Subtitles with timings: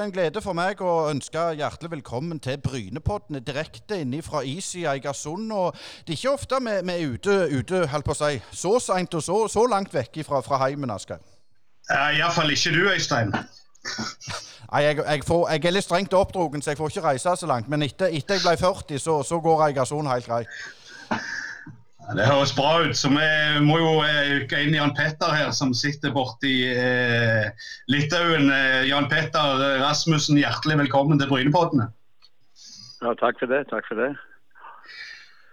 [0.00, 4.70] er en glede for meg å ønske hjertelig velkommen til Brynepodden direkte inne fra is
[4.78, 5.50] i Eigersund.
[5.52, 5.76] Og
[6.06, 9.16] det er ikke ofte vi, vi er ute, ute holdt på å si, så seint
[9.18, 11.20] og så, så langt vekk fra, fra heimen, Asgeir.
[11.90, 13.34] Ja, Iallfall ikke du, Øystein.
[14.72, 17.48] Nei, jeg, jeg, får, jeg, er litt strengt oppdrogen, så jeg får ikke reise så
[17.50, 17.68] langt.
[17.68, 20.60] Men etter, etter jeg ble 40, så, så går Eigersund helt greit.
[22.16, 22.96] Det høres bra ut.
[22.98, 23.26] Så vi
[23.62, 23.90] må jo
[24.40, 27.50] uke inn Jan Petter her, som sitter borti eh,
[27.92, 28.50] Litauen.
[28.50, 31.90] Eh, Jan Petter Rasmussen, hjertelig velkommen til Brynepoddene.
[33.00, 33.64] Ja, takk for det.
[33.70, 34.10] Takk for det.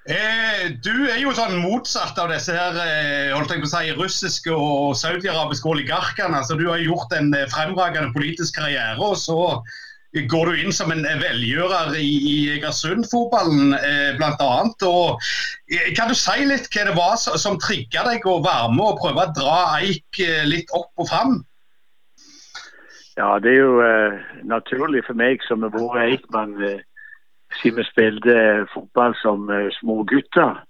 [0.08, 3.90] Eh, du er jo sånn motsatt av disse her, eh, holdt jeg på å si,
[3.98, 6.40] russiske og saudiarabiske oligarkene.
[6.40, 9.60] Altså, du har gjort en eh, fremragende politisk karriere, og så
[10.14, 14.54] går du inn som en velgjører i, i Egersund-fotballen eh, bl.a.
[15.68, 18.86] Eh, kan du si litt hva det var som, som trigga deg å være med
[18.88, 21.38] og prøve å dra Eik eh, litt opp og fram?
[23.18, 26.82] Ja, det er jo eh, naturlig for meg som har vært Eikmann eh,
[27.60, 28.40] siden vi spilte
[28.74, 30.64] fotball som eh, smågutter.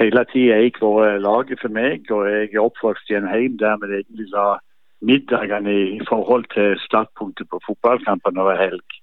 [0.00, 3.76] Hele tida Eik vært laget for meg, og jeg er oppvokst i en heim der
[3.82, 4.54] vi egentlig la
[5.02, 8.98] middagene i forhold til startpunktet på fotballkampene over helg.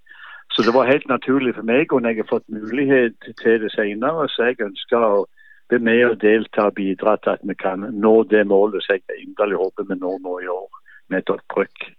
[0.51, 3.71] Så det var helt naturlig for meg, og når jeg har fått mulighet til det
[3.75, 5.27] senere, så jeg ønsker å
[5.69, 9.21] være med og delta og bidra til at vi kan nå det målet som jeg
[9.27, 10.67] inderlig håper vi når nå i år,
[11.09, 11.91] med et opprykk.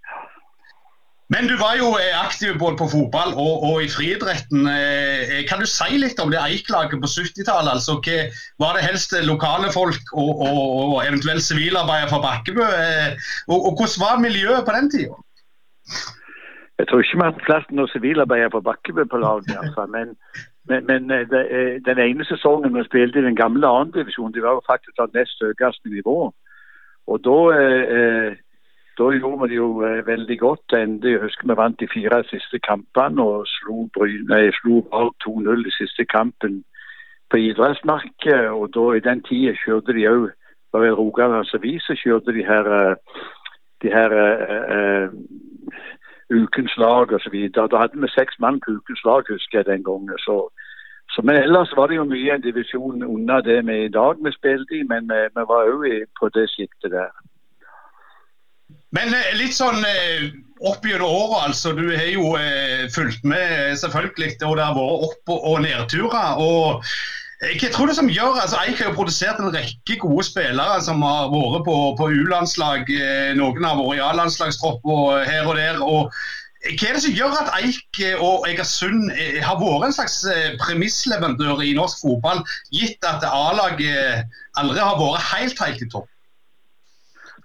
[1.31, 4.67] Men du var jo eh, aktiv både på fotball og, og i friidretten.
[4.67, 7.71] Eh, kan du si litt om det Eik-laget på 70-tallet?
[7.77, 8.01] Altså,
[8.59, 10.65] var det helst lokale folk og, og,
[10.97, 12.67] og eventuelt sivilarbeidere fra Bakkebø?
[12.67, 15.21] Eh, og, hvordan var miljøet på den tida?
[16.81, 19.55] Jeg tror ikke vi hadde plass til noen sivilarbeidere fra Bakkebø på laget.
[19.63, 19.87] Altså.
[19.95, 20.17] Men,
[20.67, 21.15] men, men
[21.87, 25.47] den ene sesongen vi spilte i den gamle annendivisjonen, det var jo faktisk det nest
[25.47, 26.33] høyeste nivå.
[27.11, 28.31] Og da eh,
[29.01, 30.73] da gjorde vi det jo eh, veldig godt.
[30.77, 33.87] Enda, jeg husker vi vant de fire siste kampene og slo,
[34.61, 34.83] slo
[35.25, 36.61] 2-0 i siste kampen
[37.31, 38.51] på idrettsmarkedet.
[38.59, 40.29] Og da i den tida kjørte de òg
[40.73, 42.95] Bare i Rogalands Avis så kjørte de her, eh,
[43.83, 45.09] de her uh,
[46.31, 47.35] ukens lag osv.
[47.57, 50.19] Da hadde vi seks mann på ukens lag, husker jeg den gangen.
[50.19, 50.37] Så,
[51.11, 54.33] så, men ellers var det jo mye en divisjon unna det vi i dag vi
[54.39, 57.11] spilte i, men vi, vi var òg på det siktet der.
[58.97, 60.31] Men eh, litt sånn eh,
[60.67, 61.73] opp gjennom året, altså.
[61.79, 66.43] Du har jo eh, fulgt med selvfølgelig, og det har vært opp- og nedturer.
[66.43, 66.93] og
[67.41, 71.01] hva tror du som gjør, altså Eik har jo produsert en rekke gode spillere som
[71.01, 72.91] har vært på, på U-landslag.
[73.39, 75.81] Noen har vært i A-landslagstropper her og der.
[75.81, 76.13] og
[76.67, 79.09] Hva er det som gjør at Eik og Egersund
[79.41, 80.19] har vært en slags
[80.67, 82.45] premissleverandør i norsk fotball,
[82.77, 84.29] gitt at A-laget
[84.61, 86.10] aldri har vært helt, helt i topp?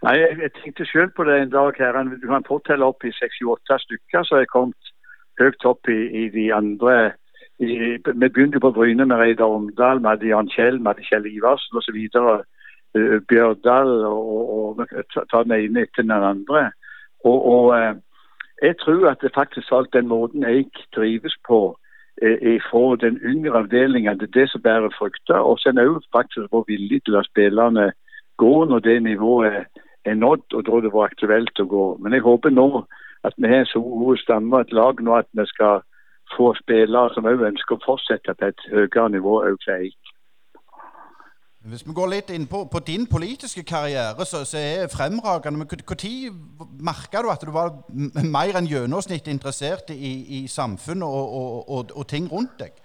[0.06, 1.74] Nei, Jeg tenkte selv på det en dag.
[1.78, 2.04] her.
[2.22, 4.92] Du kan fortelle opp i 68 stykker så jeg kommet
[5.40, 7.14] høyt opp i, i de andre.
[7.60, 11.98] I, vi begynte på Bryne med Reidar Omdal, vi Jan Kjell, vi Kjell Iversen osv.
[12.96, 14.86] Uh, Bjørdal og, og
[15.32, 16.70] ta den ene etter den andre.
[17.24, 17.98] Og, og uh,
[18.62, 21.60] jeg tror at det faktisk alt den måten Eik drives på
[22.24, 25.42] uh, fra den yngre avdelingen, det er det som bærer frukter.
[25.42, 27.90] Og så er en òg faktisk vært villig til å la spillerne
[28.38, 29.66] gå når det nivået
[30.06, 31.86] er nådd, og da det var aktuelt å gå.
[32.02, 32.86] Men jeg håper nå
[33.26, 35.82] at vi har så gode stammer et lag nå at vi skal
[36.38, 40.16] få spillere som òg ønsker å fortsette på et høyere nivå òg for Eik.
[41.66, 45.58] Hvis vi går litt inn på, på din politiske karriere, så, så er fremragende.
[45.58, 47.72] Men Når merka du at du var
[48.22, 52.78] mer enn gjennomsnitt interessert i, i samfunnet og, og, og, og, ting rundt deg?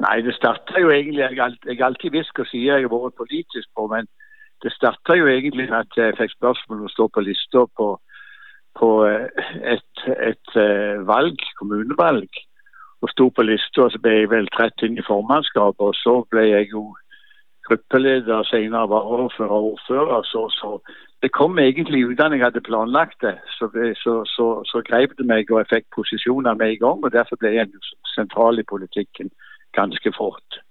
[0.00, 3.68] Nei, det starta jo egentlig Jeg har alltid visst hva side jeg har vært politisk
[3.76, 4.08] på, men
[4.62, 7.88] det starta jo egentlig med at jeg fikk spørsmål om å stå på lista på,
[8.78, 12.42] på, eh, et, et uh, valg, kommunevalg.
[13.02, 15.82] Og sto på lista, og så ble jeg vel trett inn i formannskapet.
[15.82, 16.84] Og så ble jeg jo
[17.66, 20.28] gruppeleder, senere varaordfører og ordfører.
[20.30, 20.76] Så, så,
[21.22, 23.34] det kom egentlig uten jeg hadde planlagt det.
[23.56, 27.02] Så, så, så, så grep det meg, og jeg fikk posisjoner med i gang.
[27.02, 27.74] Og derfor ble jeg
[28.14, 29.34] sentral i politikken
[29.74, 30.62] ganske fort.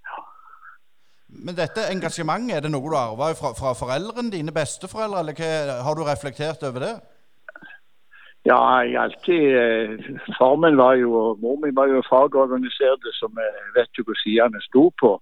[1.32, 5.80] Men dette engasjementet, er det noe du arva fra, fra foreldrene dine, besteforeldre, eller hva,
[5.86, 6.94] har du reflektert over det?
[8.44, 9.90] Ja, jeg alltid eh,
[10.38, 14.18] Far min var jo, og mor min var jo fagorganiserte, som jeg vet jo hvor
[14.18, 15.12] sidene sto på.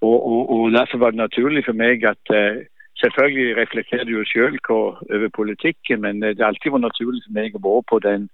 [0.00, 2.62] Og, og, og, Derfor var det naturlig for meg at eh,
[3.02, 7.56] Selvfølgelig reflekterer du jo selv over politikken, men det har alltid vært naturlig for meg
[7.58, 8.28] å være på den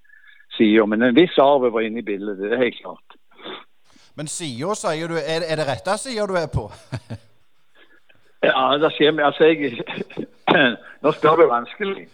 [0.57, 0.85] sida.
[0.87, 3.10] Men en viss arv var inne i bildet, det er helt klart.
[4.17, 5.17] Men sida, sier du.
[5.17, 6.67] Er, er det rette sida du er på?
[8.51, 9.27] ja, det skjer meg.
[9.31, 9.85] Altså, jeg
[11.03, 12.09] Nå spør du vanskelig.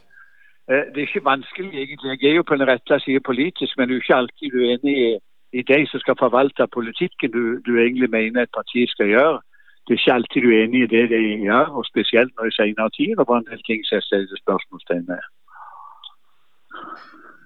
[0.70, 2.18] Eh, det er ikke vanskelig, egentlig.
[2.22, 5.10] Jeg er jo på den rette sida politisk, men du er ikke alltid uenig i,
[5.58, 9.40] i de som skal forvalte politikken du, du, egentlig mener et parti skal gjøre.
[9.86, 12.90] Det er ikke alltid du er i det de gjør, og spesielt når i senere
[12.98, 15.22] tid var en del ting stiller spørsmålstegn ved.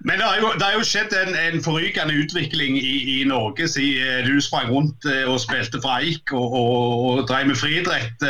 [0.01, 3.69] Men det har jo, det har jo skjedd en, en forrykende utvikling i, i, Norge
[3.69, 7.61] siden eh, du sprang rundt eh, og spilte for Eik og, og, og drev med
[7.61, 8.29] friidrett.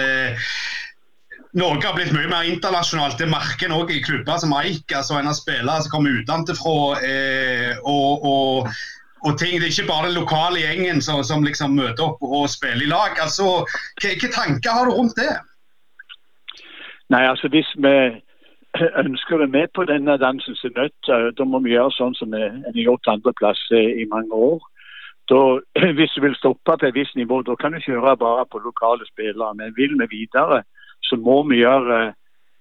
[1.52, 3.18] Norge har blitt mye mer internasjonalt.
[3.18, 4.92] Det merker en òg i klubber som Eik.
[4.94, 6.76] altså En har spillere som kommer utenfra.
[7.02, 8.68] Eh, og, og,
[9.24, 12.46] og, ting, Det er ikke bare den lokale gjengen som, som liksom møter opp og
[12.50, 13.18] spiller i lag.
[13.18, 13.66] altså
[14.02, 15.32] Hvilke tanker har du rundt det?
[17.10, 17.94] Nei, altså Hvis vi
[19.04, 22.34] ønsker å være med på denne dansen, så nødt, da må vi gjøre sånn som
[22.34, 24.60] vi har gjort andre plasser i mange år.
[25.30, 25.40] Da,
[25.98, 29.06] hvis du vil stoppe på et visst nivå, da kan du kjøre bare på lokale
[29.08, 29.54] spillere.
[29.58, 30.62] Men vil vi videre,
[31.06, 32.00] så må vi gjøre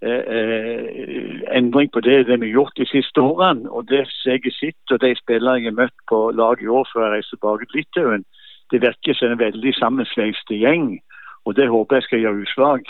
[0.01, 3.69] eh, eh, endring på det, det vi har gjort de siste årene.
[3.69, 7.07] Og det jeg har og de spillere jeg har møtt på lag i år før
[7.07, 8.25] jeg reiser tilbake til Litauen,
[8.71, 10.99] det virker som en veldig sammensveist gjeng.
[11.45, 12.89] Og det håper jeg skal gjøre utslag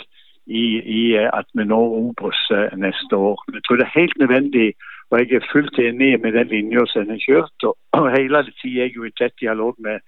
[0.50, 0.66] i,
[1.00, 3.44] i at vi når Obos eh, neste år.
[3.54, 4.68] Jeg tror det er helt nødvendig,
[5.10, 7.66] og jeg er fullt enig med den linja som er kjørt.
[7.68, 9.98] Og, og hele tida er jeg jo i tett dialog med,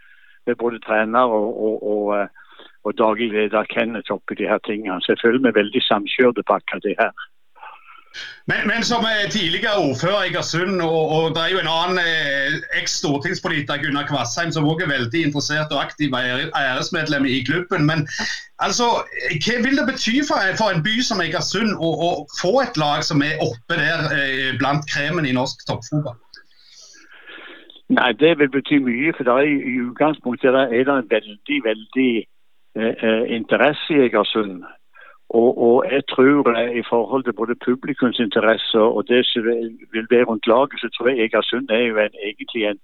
[0.46, 2.28] med både trener og, og, og eh,
[2.84, 5.00] og daglig leder Kenneth oppi de her tingene.
[5.00, 7.12] Så jeg føler meg veldig samkjørt på akkurat det her.
[8.50, 12.56] Men, men, som tidligere ordfører i Egersund, og, og, det er jo en annen eh,
[12.80, 16.16] eks-stortingspolitiker, Gunnar Kvassheim, som også er veldig interessert og aktiv
[16.62, 17.86] æresmedlem i klubben.
[17.90, 18.08] Men
[18.58, 18.88] altså,
[19.44, 22.10] hva vil det bety for, for en by som Egersund å, å,
[22.40, 26.18] få et lag som er oppe der eh, blant kremen i norsk toppfotball?
[27.92, 29.14] Nei, Det vil bety mye.
[29.16, 32.12] for er, I utgangspunktet er det en veldig, veldig
[32.74, 34.64] Eh, eh, interesse i Egersund.
[35.40, 39.42] Og, og, jeg tror eh, i forhold til både publikumsinteresser og det som
[39.94, 42.80] vil være rundt laget, så tror jeg Egersund er jo en, egentlig en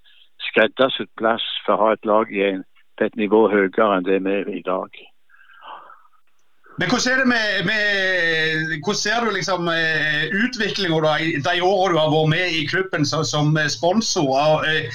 [0.47, 2.65] skreddersydd plass for å ha et lag i en,
[2.97, 5.03] på et nivå høyere enn det vi er i dag.
[6.79, 10.99] Men hvordan, er det med, med, hvordan ser du liksom eh, utviklinga
[11.47, 14.63] de årene du har vært med i klubben så, som sponsor?
[14.63, 14.87] Eh,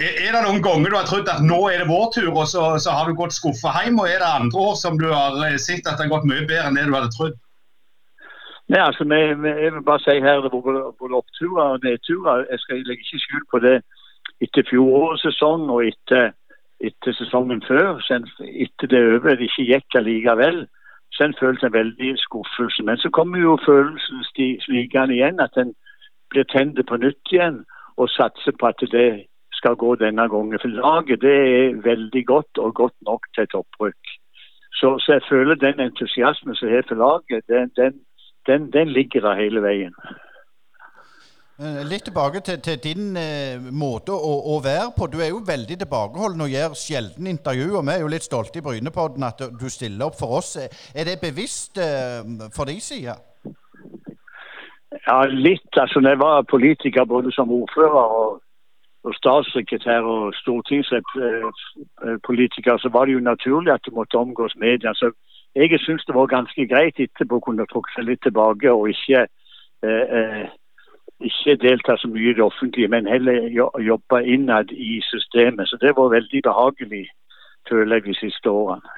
[0.00, 2.64] er det noen ganger du har trodd at nå er det vår tur, og så,
[2.76, 4.02] så har du gått skuffa hjem?
[4.02, 6.44] Og er det andre år som du har eh, sett at det har gått mye
[6.44, 7.38] bedre enn det du hadde trodd?
[8.70, 12.44] Nei, altså, vi, jeg vil bare si her det var både oppturer og nedturer.
[12.52, 13.78] Jeg skal legge ikke skjul på det
[14.44, 16.34] etter fjorårets sesong og etter,
[16.84, 17.96] etter sesongen før.
[18.10, 20.60] Etter det over det ikke gikk allikevel
[21.20, 22.82] så en følte en veldig skuffelse.
[22.82, 24.24] Men så kommer jo følelsen
[24.64, 25.74] snikende igjen, at en
[26.30, 27.58] blir tent på nytt igjen
[28.00, 30.58] og satser på at det skal gå denne gangen.
[30.62, 34.14] For laget det er veldig godt og godt nok til et opprykk.
[34.78, 38.00] Så, så jeg føler den entusiasmen som er for laget, den, den,
[38.46, 39.94] den, den ligger der hele veien.
[41.60, 45.04] Eh, litt tilbake til, til din eh, måte å, å, være på.
[45.12, 47.84] Du er jo veldig tilbakeholden og gjør sjelden intervjuer.
[47.84, 50.56] Vi er jo litt stolte i Brynepodden at du stiller opp for oss.
[50.56, 52.24] Er det bevisst eh,
[52.56, 53.12] for de side?
[55.04, 55.76] Ja, litt.
[55.76, 58.40] Altså, når jeg var politiker både som ordfører og,
[59.04, 64.96] og statssekretær og stortingspolitiker, så var det jo naturlig at du måtte omgås media.
[64.96, 65.12] Så
[65.52, 69.28] jeg syns det var ganske greit etterpå å kunne trukke seg litt tilbake og ikke
[69.84, 70.48] eh, eh,
[71.20, 73.32] ikke delta så mye i det offentlige, men heller
[73.90, 75.68] jobbe innad i systemet.
[75.68, 77.06] Så det var veldig behagelig,
[77.68, 78.90] føler jeg, de siste årene.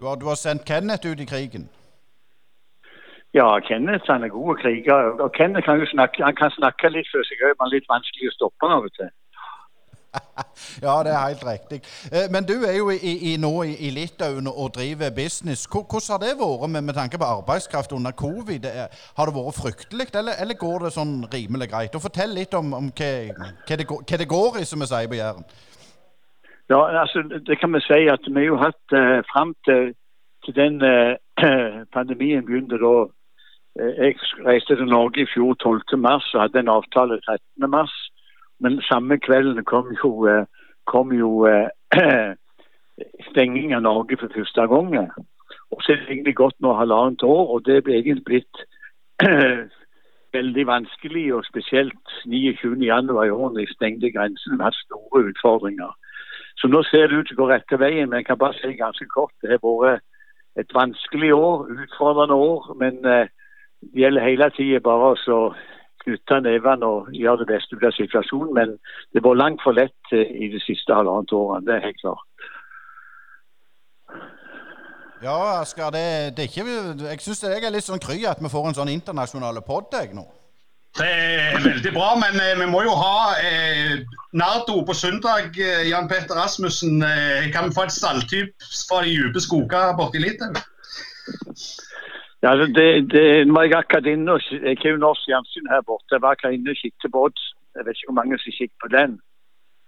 [0.00, 1.68] Du har, du har sendt Kenneth ut i krigen?
[3.34, 4.94] Ja, Kenneth han er god kriger.
[5.24, 8.28] Og Kenneth kan jo snakke, han kan snakke litt for seg òg, men litt vanskelig
[8.28, 9.10] å stoppe av og til.
[10.86, 11.78] Ja, det er helt riktig.
[12.12, 15.64] Eh, men du er jo i, i, nå i, Litauen og driver business.
[15.72, 18.68] Hvordan har det vært med, med tanke på arbeidskraft under covid?
[19.16, 21.96] Har det vært fryktelig, eller, eller, går det sånn rimelig greit?
[21.96, 23.12] Og Fortell litt om, om hva,
[23.68, 23.76] hva,
[24.16, 25.48] det, går i, som vi sier på Jæren.
[26.72, 29.94] Ja, altså, det kan vi si at vi har jo hatt eh, fram til,
[30.44, 31.16] til den eh,
[31.96, 32.94] pandemien begynte da
[33.80, 34.14] eh, Jeg
[34.46, 35.98] reiste til Norge i fjor 12.
[35.98, 37.68] mars og hadde en avtale 13.
[38.62, 40.44] Men samme kvelden kom jo, eh,
[40.86, 41.68] kom jo eh,
[43.30, 44.94] stenging av Norge for første gang.
[45.72, 48.62] Og så er det egentlig gått nå halvannet år, og det ble egentlig blitt
[50.36, 51.26] veldig vanskelig.
[51.34, 55.90] Og spesielt 29.1 i år, da de stengte grensen, har hatt store utfordringer.
[56.56, 58.74] Så nå ser det ut til å gå rette veien, men jeg kan bare si
[58.78, 60.04] ganske kort det har vært
[60.60, 62.74] et vanskelig år, utfordrende år.
[62.78, 63.30] Men eh,
[63.82, 65.46] det gjelder hele tida bare å
[66.04, 68.52] knytte nevene og gjøre det beste ut av situasjonen.
[68.58, 68.76] Men
[69.14, 71.66] det var langt for lett eh, i de siste halvannet årene.
[71.66, 72.28] Det er helt klart.
[75.22, 78.64] Ja, Asker, det, det ikke, jeg syns det er litt sånn kry at vi får
[78.68, 80.24] en sånn internasjonal pod nå.
[80.98, 84.02] Det er veldig bra, men eh, vi må jo ha eh,
[84.36, 85.54] Nardo på søndag.
[85.56, 87.00] Eh, Jan Petter Rasmussen.
[87.06, 90.58] Eh, kan vi få et stalltyp fra de dype skoger borti Litauen?
[92.42, 95.82] Ja, altså, det, det, nå var jeg akkurat inne Jeg har jo norsk fjernsyn her
[95.86, 96.14] borte.
[96.14, 97.44] Jeg var akkurat inne og kikket på odds.
[97.74, 99.20] Jeg vet ikke hvor mange som kikker på den.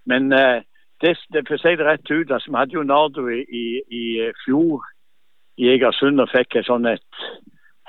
[0.07, 0.61] Men eh,
[1.01, 3.65] det, det, for å si det rett ut, altså, vi hadde jo Nardo i, i,
[4.01, 4.05] i
[4.45, 4.87] fjor
[5.59, 7.27] i Egersund og fikk et sånn et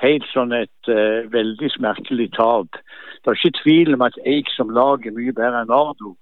[0.02, 2.76] helt sånn et uh, veldig smertelig tap.
[3.22, 6.16] Det er ikke tvil om at Eik som lag er mye bedre enn Nardo.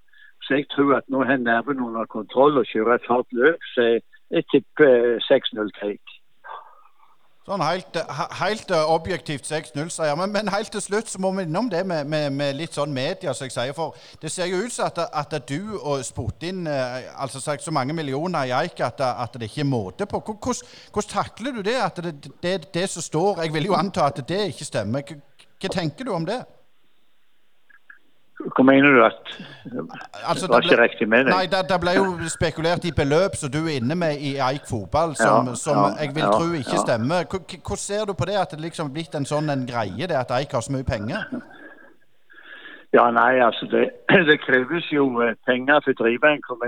[0.44, 3.66] Så jeg tror at nå har nervene under kontroll og kjører et hardt løp.
[3.72, 6.13] Så jeg tipper 6-0 til Eik.
[7.44, 7.96] Sånn helt,
[8.38, 10.16] helt objektivt 6-0-seier.
[10.16, 12.94] Men, men, helt til slutt så må vi innom det med, med, med, litt sånn
[12.96, 13.74] media, som jeg sier.
[13.76, 17.74] For det ser jo ut som at, at, du og Spotin eh, altså sagt så
[17.74, 20.22] mange millioner i Eik at, at, det ikke er måte på.
[20.24, 21.76] Hvordan, hvordan takler du det?
[21.84, 25.04] At det, det, det som står Jeg vil jo anta at det ikke stemmer.
[25.60, 26.40] Hva tenker du om det?
[28.34, 29.28] Hva mener du at
[30.26, 31.28] altså, det var ikke riktig med?
[31.30, 34.66] Nei, det, det, ble jo spekulert i beløp som du er inne med i Eik
[34.68, 37.28] fotball, som, ja, som ja, jeg vil ja, tro ikke stemmer.
[37.30, 40.18] Hvordan ser du på det, at det liksom er blitt en sånn en greie det
[40.18, 41.28] at Eik har så mye penger?
[42.94, 43.86] Ja, nei, altså det,
[44.28, 46.66] det kreves jo eh, penger for å drive en klubb.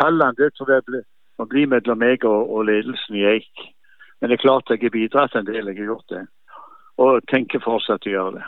[0.00, 1.06] Tallene det tror jeg
[1.38, 3.66] må bli mellom meg og, og, ledelsen i Eik.
[4.20, 6.22] Men det er klart jeg har bidratt en del, jeg har gjort det.
[7.02, 8.46] Og tenker fortsatt å gjøre det.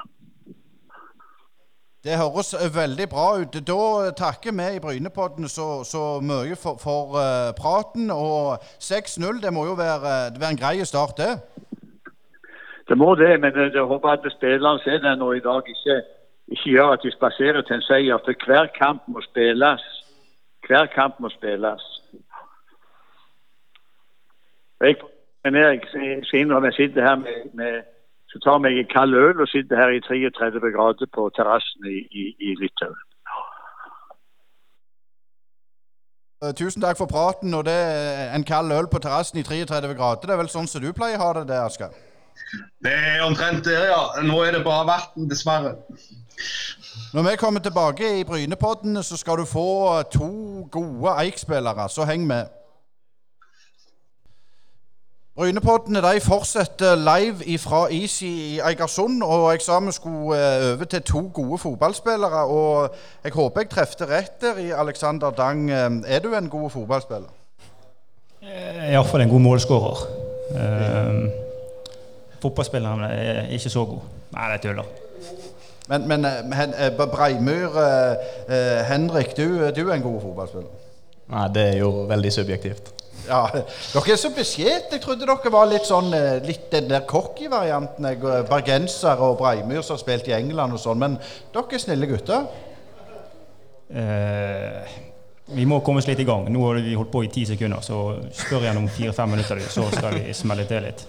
[2.04, 3.56] Det høres veldig bra ut.
[3.70, 8.10] Da takker vi i Brynepodden så, så mye for, for uh, praten.
[8.14, 11.32] Og 6-0, det må jo være, være en grei start, det?
[12.88, 15.62] Det må det, men jeg, håper at spillerne ser det nå i dag.
[15.74, 15.96] Ikke,
[16.48, 18.22] ikke gjør at de spaserer til en seier.
[18.24, 19.82] For hver kamp må spilles.
[20.66, 21.82] Hver kamp må spilles.
[24.80, 24.94] Jeg,
[25.44, 25.80] jeg, jeg,
[26.32, 27.82] jeg sitter her med, med
[28.30, 31.98] så tar vi en kald øl og sitter her i 33 grader på terrassen i,
[32.20, 33.04] i, i Litauen.
[36.42, 37.54] Eh, tusen takk for praten.
[37.54, 40.20] og det er En kald øl på terrassen i 33 grader.
[40.26, 41.90] Det er vel sånn som du pleier å ha det der, Asker?
[42.84, 44.02] Det er omtrent det, ja.
[44.22, 45.74] Nå er det bare vann, dessverre.
[47.14, 50.30] Når vi kommer tilbake i Brynepodden, så skal du få to
[50.70, 51.88] gode Eik-spillere.
[51.88, 52.46] Så heng med.
[55.38, 59.22] Brynepoddene de fortsetter live fra Easy i Eigersund.
[59.22, 62.40] og Jeg sa vi skulle eh, over til to gode fotballspillere.
[62.44, 65.70] og Jeg håper jeg trefte rett der i Alexander Dang.
[65.70, 67.30] Eh, er du en god fotballspiller?
[68.42, 70.04] Eh, Iallfall en god målskårer.
[70.50, 71.30] Uh,
[72.42, 74.00] fotballspilleren er ikke så god.
[74.32, 74.84] Nei, det tuller.
[75.88, 76.26] Men, men
[77.12, 80.70] Breimyr, uh, Henrik, du, du er en god fotballspiller?
[81.28, 82.94] Nei, det er jo veldig subjektivt.
[83.26, 84.94] Ja, Dere er så beskjedne.
[84.96, 88.08] Jeg trodde dere var litt sånn eh, litt den der cocky-varianten.
[88.48, 91.02] Bergenser og Breimyr som har spilt i England og sånn.
[91.02, 91.18] Men
[91.54, 92.48] dere er snille gutter.
[93.88, 94.96] Eh,
[95.50, 96.48] vi må komme oss litt i gang.
[96.52, 99.86] Nå har vi holdt på i ti sekunder, så spør igjen om fire-fem minutter, så
[99.94, 101.06] skal vi smelle til litt.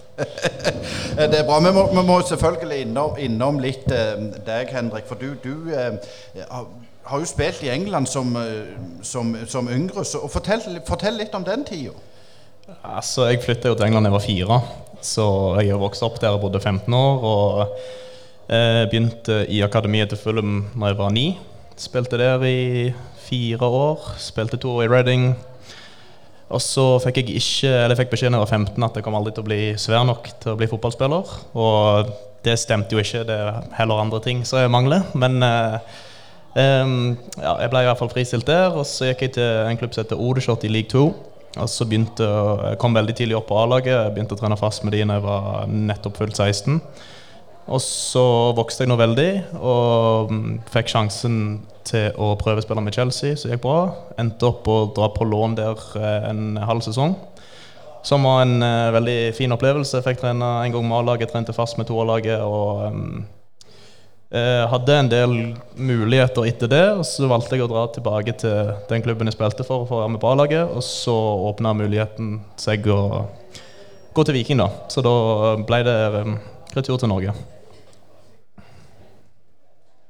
[1.18, 1.58] det er bra.
[1.60, 5.04] Vi må, vi må selvfølgelig innom, innom litt eh, deg, Henrik.
[5.10, 6.00] For du, du eh,
[7.04, 10.04] har jo spilt i England som, eh, som, som yngre.
[10.04, 11.94] Så, fortell, fortell, litt om den tida.
[12.86, 14.60] Altså, jeg flytta jo til England da jeg var fire,
[15.02, 15.26] så
[15.58, 17.24] jeg har vokst opp der og bodde 15 år.
[17.26, 17.62] Og
[18.52, 21.28] eh, begynte i akademiet til Fulham da jeg var ni.
[21.80, 22.90] Spilte der i
[23.24, 24.12] fire år.
[24.20, 25.30] Spilte to år i Reading.
[26.50, 29.14] Og så fikk jeg ikke, eller fikk beskjed da jeg var 15 at jeg kom
[29.14, 31.34] aldri til å bli svær nok til å bli fotballspiller.
[31.54, 32.10] Og
[32.44, 33.22] det stemte jo ikke.
[33.28, 35.06] Det er heller andre ting som jeg mangler.
[35.14, 35.98] Men eh,
[36.54, 38.74] um, ja, jeg ble i hvert fall fristilt der.
[38.74, 41.06] Og så gikk jeg til en klubb som heter Odeshot i League 2.
[41.58, 44.12] Og så begynte jeg kom veldig tidlig opp på A-laget.
[44.14, 46.78] Begynte å trene fast med de da jeg var nettopp fullt 16.
[47.70, 48.22] Og så
[48.58, 49.30] vokste jeg nå veldig
[49.60, 51.34] og mm, fikk sjansen
[51.86, 53.80] til å prøvespille med Chelsea, som gikk bra.
[54.18, 57.14] Endte opp å dra på lån der eh, en halv sesong.
[58.06, 59.98] Som var en uh, veldig fin opplevelse.
[59.98, 62.40] Jeg fikk trene en gang med A-laget, trente fast med toerlaget.
[62.40, 63.18] Og um,
[64.30, 65.32] Eh, hadde en del
[65.74, 69.64] muligheter etter det, og så valgte jeg å dra tilbake til den klubben jeg spilte
[69.66, 70.70] for, for å være med på A-laget.
[70.70, 71.14] Og så
[71.50, 73.24] åpna muligheten seg å
[74.14, 74.68] gå til Viking, da.
[74.92, 75.14] Så da
[75.66, 76.36] ble det um,
[76.76, 77.34] retur til Norge.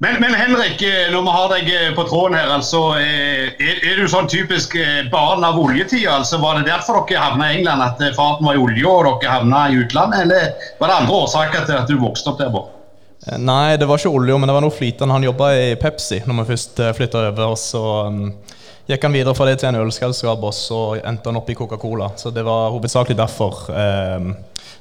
[0.05, 4.03] Men, men, Henrik, eh, når vi har deg eh, på tråden her, altså, er, er,
[4.03, 4.77] du sånn typisk
[5.12, 6.19] barn av oljetida?
[6.19, 9.39] Altså, var det derfor dere havna i England, at farten var i olje og dere
[9.39, 10.27] havna i utlandet?
[10.27, 12.79] Eller var det andre årsaker til at du vokste opp der borte?
[13.27, 15.12] Eh, nei, det var ikke olje, men det var noe flytende.
[15.12, 17.53] Han jobba i Pepsi når vi først eh, flytta over.
[17.53, 18.23] og Så um,
[18.89, 22.12] gikk han videre fra det til en ølselskap, og så endte han opp i Coca-Cola.
[22.21, 23.67] Så det var hovedsakelig derfor.
[23.69, 24.33] Um,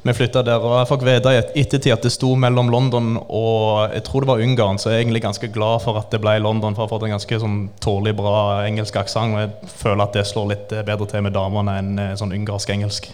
[0.08, 0.64] vi flytta der.
[0.64, 4.30] Og jeg fikk vite i ettertid at det sto mellom London og jeg tror det
[4.30, 6.88] var Ungarn, så jeg er egentlig ganske glad for at det ble London, for jeg
[6.88, 9.36] har fått en ganske sånn tålelig bra engelsk aksent.
[9.36, 13.12] Og jeg føler at det slår litt bedre til med damene enn sånn ungarsk-engelsk.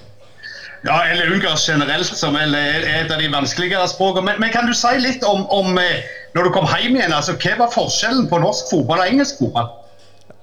[0.85, 4.27] Ja, eller ungarsk generelt, som er et av de vanskeligere språkene.
[4.27, 7.55] Men, men, kan du si litt om, om når du kom hjem igjen, altså, hva
[7.63, 9.71] var forskjellen på norsk fotball og engelsk fotball?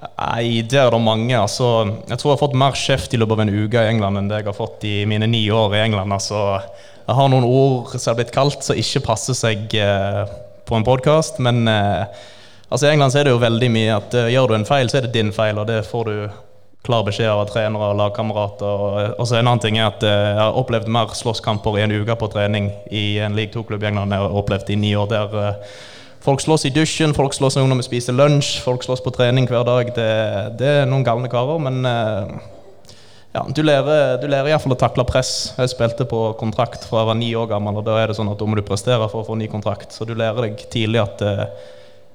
[0.03, 1.35] Nei, det er det mange.
[1.39, 1.69] Altså,
[2.09, 4.31] jeg tror jeg har fått mer kjeft i løpet av en uke i England enn
[4.31, 6.15] det jeg har fått i mine ni år i England.
[6.17, 6.59] Altså,
[7.07, 10.23] jeg har noen ord som har blitt kalt som ikke passer seg eh,
[10.67, 11.39] på en podkast.
[11.45, 12.23] Men eh,
[12.69, 14.99] altså, i England er det jo veldig mye at eh, gjør du en feil, så
[14.99, 15.61] er det din feil.
[15.63, 16.17] Og det får du
[16.87, 18.85] klar beskjed av trenere og lagkamerater.
[19.15, 21.95] Og, så en annen ting er at eh, jeg har opplevd mer slåsskamper i en
[21.95, 25.41] uke på trening i en league 2-klubb i jeg har opplevd i ni år der.
[25.47, 25.75] Eh,
[26.23, 29.65] Folk slåss i dusjen, folk slåss når vi spiser lunsj, folk slåss på trening hver
[29.67, 29.89] dag.
[29.91, 30.11] Det,
[30.61, 32.37] det er noen galne karer, men uh,
[33.35, 35.33] ja, du lærer, du lærer iallfall å takle press.
[35.59, 38.31] Jeg spilte på kontrakt fra jeg var ni år gammel, og da er det sånn
[38.31, 39.91] at da må du prestere for å få ny kontrakt.
[39.97, 41.27] Så du lærer deg tidlig at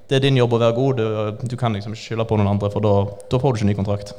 [0.08, 1.04] det er din jobb å være god.
[1.04, 3.80] Du, du kan liksom ikke skylde på noen andre, for da får du ikke ny
[3.82, 4.16] kontrakt.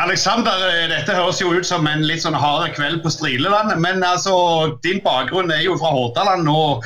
[0.00, 3.76] Alexander, eh, dette høres jo ut som en litt sånn hard kveld på Strileland.
[3.80, 6.48] Men altså, din bakgrunn er jo fra Hordaland.
[6.48, 6.84] og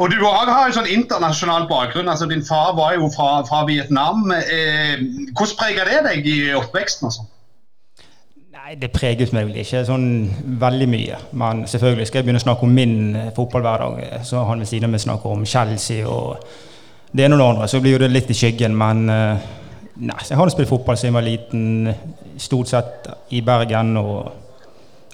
[0.00, 2.08] og du har en sånn internasjonal bakgrunn.
[2.08, 4.30] altså Din far var jo fra, fra Vietnam.
[4.32, 4.96] Eh,
[5.36, 7.10] hvordan preger det deg i oppveksten?
[7.10, 7.26] Altså?
[8.54, 10.08] Nei, Det preget meg vel ikke sånn
[10.62, 11.20] veldig mye.
[11.36, 14.24] Men selvfølgelig skal jeg begynne å snakke om min eh, fotballhverdag.
[14.24, 16.48] Så han ved siden av meg snakker om Chelsea og
[17.12, 17.68] det ene og det andre.
[17.68, 18.76] Så blir jo det litt i skyggen.
[18.80, 19.48] Men eh,
[20.00, 21.90] nei, jeg har spilt fotball siden jeg var liten,
[22.40, 23.96] stort sett i Bergen.
[24.00, 24.32] Og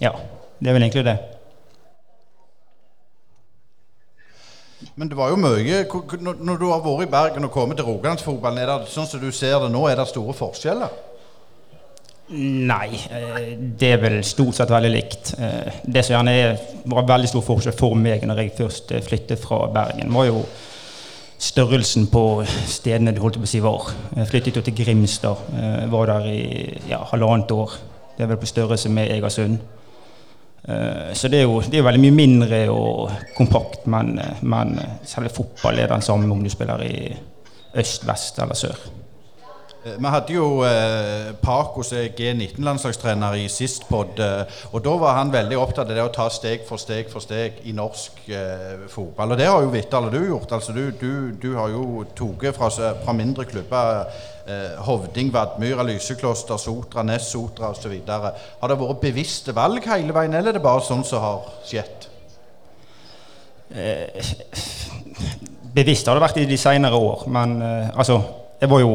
[0.02, 0.12] ja,
[0.58, 1.16] det er vel egentlig det.
[4.96, 5.82] Men det var jo mye
[6.44, 9.30] Når du har vært i Bergen og kommet til Rogalandsfotballen, er det sånn som du
[9.34, 10.94] ser det nå, er det store forskjeller?
[12.36, 15.34] Nei, eh, det er vel stort sett veldig likt.
[15.38, 16.56] Eh, det som gjerne er,
[16.90, 20.40] var veldig stor forskjell for meg når jeg først eh, flyttet fra Bergen, var jo
[21.38, 23.90] størrelsen på stedene du holdt på å si var.
[24.16, 25.42] Jeg flyttet jo til Grimstad.
[25.92, 26.42] Var der i
[26.88, 27.74] ja, halvannet år.
[28.16, 29.58] Det er vel på størrelse med Egersund.
[30.68, 34.74] Eh, så det er, jo, det er veldig mye mindre og kompakt, men, eh, men
[35.06, 36.96] selve fotball er den samme om du spiller i
[37.78, 38.80] øst, vest eller sør.
[39.86, 44.18] Eh, vi hadde jo eh, Paco som er G19-landslagstrener i sist pod.
[44.18, 47.22] Eh, og Da var han veldig opptatt av det å ta steg for steg for
[47.22, 49.34] steg i norsk eh, fotball.
[49.34, 50.56] Og det har jo Vittal og du gjort.
[50.58, 52.70] Altså, du, du, du har jo tatt fra,
[53.04, 54.10] fra mindre klubber
[54.48, 57.94] eh, Hovding, Vadmyra, Lysekloster, Sotra, Ness, Sotra osv.
[58.10, 62.10] Har det vært bevisste valg hele veien, eller er det bare sånn som har skjedd?
[63.70, 64.34] Eh,
[65.76, 67.60] bevisst har det vært i de senere år, men
[67.94, 68.22] altså
[68.56, 68.92] Jeg var jo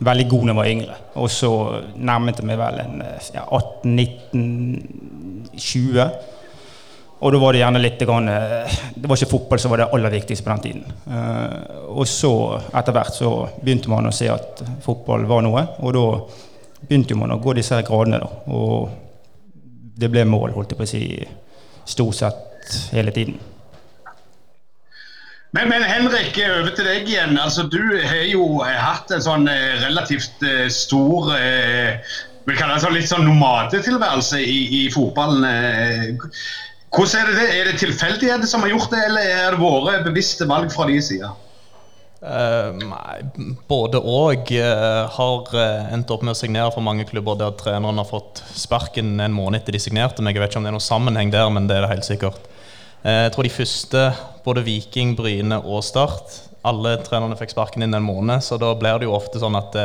[0.00, 0.96] veldig god da jeg var yngre.
[1.20, 1.50] Og så
[1.96, 3.02] nærmet jeg meg vel en
[3.34, 6.10] ja, 18-19-20.
[7.20, 9.92] Og da var det gjerne litt grann, eh, Det var ikke fotball som var det
[9.92, 10.84] aller viktigste på den tiden.
[11.04, 11.56] Uh,
[12.00, 12.32] og så
[12.72, 15.62] etter hvert så begynte man å se at fotball var noe.
[15.84, 16.04] Og da
[16.80, 18.28] begynte man å gå disse her gradene, da.
[18.48, 18.88] Og
[20.00, 21.04] det ble mål, holdt jeg på å si,
[21.84, 23.49] stort sett hele tiden.
[25.50, 27.38] Men, men, Henrik, over til deg igjen.
[27.40, 31.98] Altså, du har jo hatt en sånn eh, relativt stor eh,
[32.48, 35.44] vi kaller det sånn litt sånn nomadetilværelse i, i fotballen.
[36.90, 37.48] Hvordan Er det det?
[37.54, 40.96] Er det tilfeldigheter som har gjort det, eller er det våre bevisste valg fra de
[41.04, 41.30] sida?
[42.20, 42.74] Uh,
[43.70, 44.50] både og.
[44.50, 45.54] Uh, har
[45.94, 49.60] endt opp med å signere for mange klubber der treneren har fått sparken en måned
[49.60, 50.34] etter de signerte meg.
[50.34, 52.49] Jeg vet ikke om det er noen sammenheng der, men det er det helt sikkert.
[53.04, 54.04] Jeg tror de første,
[54.44, 56.36] både Viking, Bryne og Start,
[56.66, 59.78] alle trenerne fikk sparken inn en måned, så da blir det jo ofte sånn at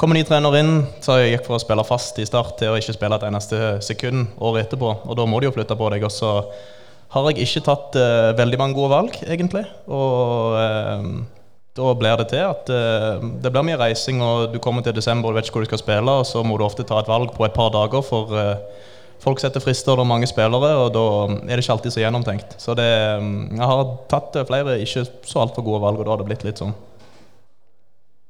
[0.00, 2.76] Kommer ny trener inn, så jeg gikk for å spille fast i start til å
[2.80, 4.94] ikke spille et eneste sekund året etterpå.
[5.04, 6.06] Og da må de jo flytte på deg.
[6.08, 6.30] Og så
[7.12, 9.66] har jeg ikke tatt uh, veldig mange gode valg, egentlig.
[9.92, 11.04] Og uh,
[11.76, 15.28] da blir det til at uh, det blir mye reising, og du kommer til desember
[15.28, 17.12] og du vet ikke hvor du skal spille, og så må du ofte ta et
[17.12, 18.32] valg på et par dager, for
[19.22, 21.06] folk setter frister, det er mange spillere, og da
[21.46, 22.54] er det ikke alltid så gjennomtenkt.
[22.60, 26.30] Så det, jeg har tatt flere ikke så altfor gode valg, og da har det
[26.30, 26.76] blitt litt sånn.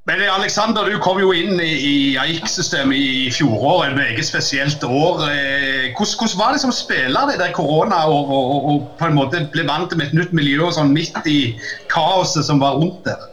[0.09, 5.27] Men Alexander, du kom jo inn i, i AIK-systemet i fjoråret, et meget spesielt år.
[5.29, 9.19] Eh, hvordan, hvordan, var det som spiller det der korona og, og, og, på en
[9.19, 11.53] måte ble vant med et nytt miljø og sånn midt i
[11.93, 13.29] kaoset som var rundt der?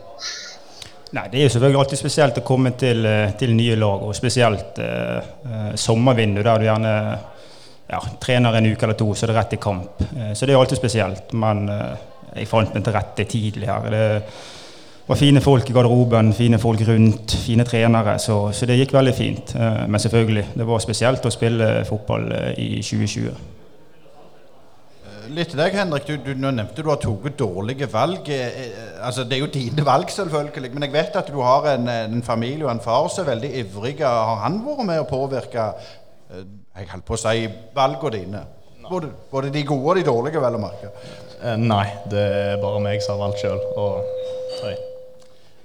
[1.17, 4.17] Nei, Det er jo selvfølgelig alltid spesielt å komme til, eh, til nye lag, og
[4.17, 5.19] spesielt eh,
[5.49, 6.95] eh, sommervindu, der du gjerne
[7.89, 10.05] ja, trener en uke eller to, så er det rett i kamp.
[10.13, 11.33] Eh, så det er alltid spesielt.
[11.33, 13.91] Men eh, jeg fant meg til rette tidlig her.
[13.93, 14.07] Det
[15.09, 18.19] var fine folk i garderoben, fine folk rundt, fine trenere.
[18.21, 19.55] Så, så, det gikk veldig fint.
[19.57, 23.55] Eh, men selvfølgelig, det var spesielt å spille fotball eh, i 2020.
[25.33, 26.07] litt til deg, Henrik.
[26.09, 28.29] Du, du nå nevnte du har tatt dårlige valg.
[28.33, 30.75] Eh, eh, altså, det er jo dine valg, selvfølgelig.
[30.75, 33.53] Men jeg vet at du har en, en familie og en far som er veldig
[33.65, 34.09] ivrige.
[34.09, 36.49] Har han vært med å påvirke eh,
[36.79, 38.45] jeg holdt på å si valgene dine?
[38.89, 40.93] Både, både, de gode og de dårlige, vel å merke.
[41.43, 43.61] Eh, nei, det er bare meg som har valgt sjøl.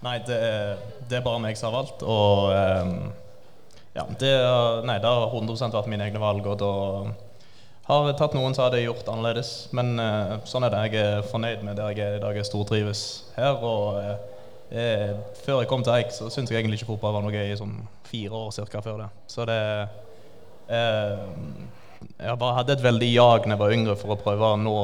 [0.04, 2.04] Nei, det er, det er, bare meg som har valgt.
[2.04, 2.98] Og um,
[3.96, 4.34] ja, det,
[4.84, 6.50] nei, det har 100 vært mine egne valg.
[6.52, 6.74] Og da
[7.88, 10.84] har jeg tatt noen som hadde gjort annerledes, men uh, sånn er det.
[10.92, 12.36] Jeg er fornøyd med der jeg er i dag.
[12.36, 13.06] Jeg stortrives
[13.38, 13.64] her.
[13.64, 14.14] Og uh,
[14.74, 17.54] jeg, før jeg kom til Eik, så syntes jeg egentlig ikke fotball var noe gøy
[17.54, 17.78] i sånn
[18.10, 19.12] fire år cirka før det.
[19.32, 19.62] Så det
[20.70, 24.78] Jeg bare hadde et veldig jag da jeg var yngre for å prøve å nå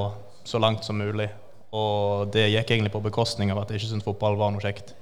[0.48, 1.30] så langt som mulig.
[1.76, 4.96] Og det gikk egentlig på bekostning av at jeg ikke syntes fotball var noe kjekt.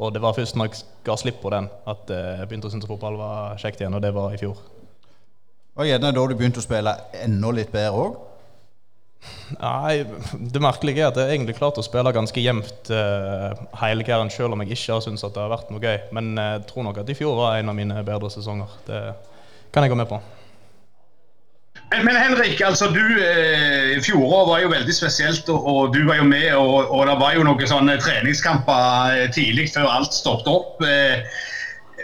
[0.00, 2.88] Og det var først når jeg ga slipp på den, at jeg begynte å synes
[2.88, 4.56] fotball var kjekt igjen, og det var i fjor.
[5.76, 6.92] Og gjerne da du begynte å spille
[7.24, 8.18] enda litt bedre òg?
[9.60, 10.06] Nei,
[10.52, 14.56] det merkelige er at jeg egentlig klarte å spille ganske jevnt uh, hele karrieren, selv
[14.56, 15.98] om jeg ikke har syntes at det har vært noe gøy.
[16.16, 18.78] Men jeg tror nok at i fjor var en av mine bedre sesonger.
[18.88, 19.02] Det
[19.74, 20.20] kan jeg gå med på.
[21.90, 26.26] Men, Henrik, altså du eh, fjoråret var jo veldig spesielt, og, og, du var jo
[26.28, 26.52] med.
[26.54, 30.84] Og, og det var jo noen sånne treningskamper eh, tidlig før alt stoppet opp.
[30.86, 31.26] Eh,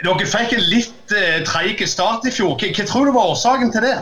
[0.03, 2.57] dere fikk en litt eh, treig start i fjor.
[2.59, 3.97] Hva, hva, tror du var årsaken til det?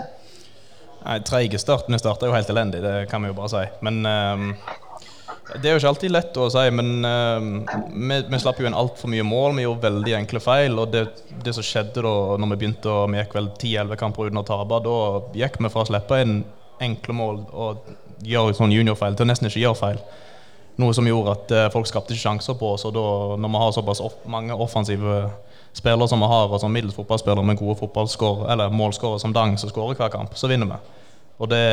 [1.04, 1.90] Nei, Treig start.
[1.92, 3.64] Vi starta jo helt elendig, det kan vi jo bare si.
[3.84, 4.46] Men um,
[5.44, 8.76] Det er jo ikke alltid lett å si, men uh, vi, vi, slapp jo inn
[8.76, 9.58] altfor mye mål.
[9.58, 10.78] Vi gjorde veldig enkle feil.
[10.80, 11.04] Og det,
[11.44, 14.46] det som skjedde da når vi begynte å, vi gikk vel 10-11 kamper uten å
[14.48, 14.96] tape, da
[15.36, 16.38] gikk vi fra å slippe inn
[16.84, 17.84] enkle mål og
[18.24, 20.02] gjøre sånn juniorfeil til å nesten ikke gjøre feil.
[20.80, 22.88] Noe som gjorde at uh, folk skapte ikke sjanser på oss.
[22.88, 25.20] Og da, når vi har såpass off mange offensive
[25.76, 27.76] spillere som vi har, og som middels fotballspillere med gode
[28.72, 30.80] målskårere som Dang, som skårer hver kamp, så vinner vi.
[31.42, 31.64] Og Det,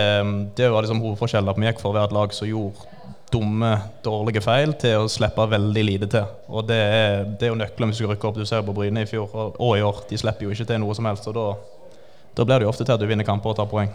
[0.57, 1.53] det var liksom hovedforskjellen.
[1.53, 2.99] At vi gikk for et lag som gjorde
[3.31, 3.71] dumme,
[4.03, 6.29] dårlige feil, til å slippe veldig lite til.
[6.49, 8.39] Og Det er, det er jo nøkkelen hvis du rykker opp.
[8.39, 10.05] Du ser på Bryne i fjor og, og, i år.
[10.09, 11.27] De slipper jo ikke til noe som helst.
[11.27, 11.49] og da,
[12.37, 13.91] da blir det jo ofte til at du vinner kamper og tar poeng.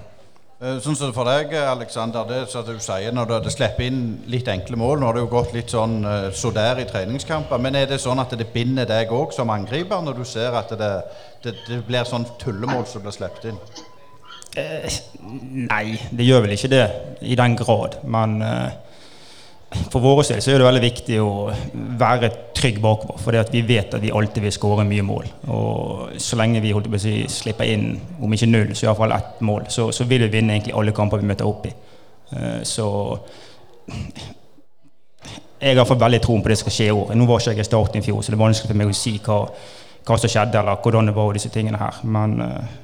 [0.57, 3.99] Eh, sånn som for deg, Alexander, det som du sier når du hadde sluppet inn
[4.33, 5.01] litt enkle mål.
[5.01, 7.61] Nå har det jo gått litt sånn uh, så der i treningskamper.
[7.61, 10.73] Men er det sånn at det binder deg òg som angriper, når du ser at
[10.81, 10.95] det,
[11.45, 13.61] det, det blir sånn tullemål som blir sluppet inn?
[14.57, 14.97] Eh,
[15.69, 16.85] nei, det gjør vel ikke det
[17.21, 17.99] i den grad.
[18.09, 18.71] Men eh,
[19.67, 21.31] for våre del er det veldig viktig å
[21.99, 23.19] være trygg bakover.
[23.19, 25.27] For vi vet at vi alltid vil skåre mye mål.
[25.51, 27.89] Og så lenge vi holdt på å si, slipper inn
[28.23, 31.23] om ikke null, så iallfall ett mål, så, så, vil vi vinne egentlig alle kamper
[31.23, 31.75] vi møter opp i.
[32.31, 32.87] Uh, så
[35.61, 37.13] jeg har fått veldig troen på det som skal skje i år.
[37.19, 38.97] Nå var ikke jeg i starten i fjor, så det er vanskelig for meg å
[39.03, 39.43] si hva,
[40.07, 42.03] hva som skjedde, eller hvordan det var, og disse tingene her.
[42.07, 42.75] Men uh,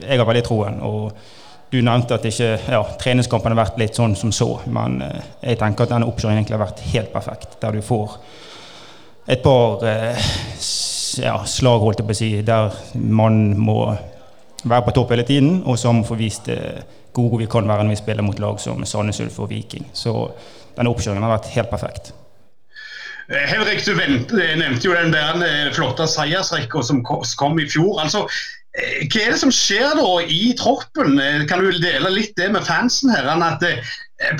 [0.00, 0.80] jeg har veldig troen.
[0.80, 1.42] og
[1.74, 5.58] du nevnte at ikke, ja, treningskampen har vært litt sånn som så, men eh, jeg
[5.60, 7.56] tenker at denne oppkjøringen egentlig har vært helt perfekt.
[7.62, 8.18] Der du får
[9.34, 10.26] et par eh,
[11.24, 13.78] ja, slag, holdt jeg på å si, der man må
[14.64, 16.84] være på topp hele tiden, og så må vi få vist eh,
[17.14, 19.88] hvor gode vi kan være når vi spiller mot lag som Sandnes Ulf og Viking.
[19.94, 20.14] Så
[20.76, 22.14] denne oppkjøringen har vært helt perfekt.
[23.24, 28.02] Henrik, du nevnte jo den der flotte seiersrekka som kom i fjor.
[28.02, 28.26] altså
[28.74, 31.18] hva er det som skjer da i troppen?
[31.22, 33.12] Eh, kan du dele litt det med fansen?
[33.14, 33.28] her?
[33.30, 33.78] At eh,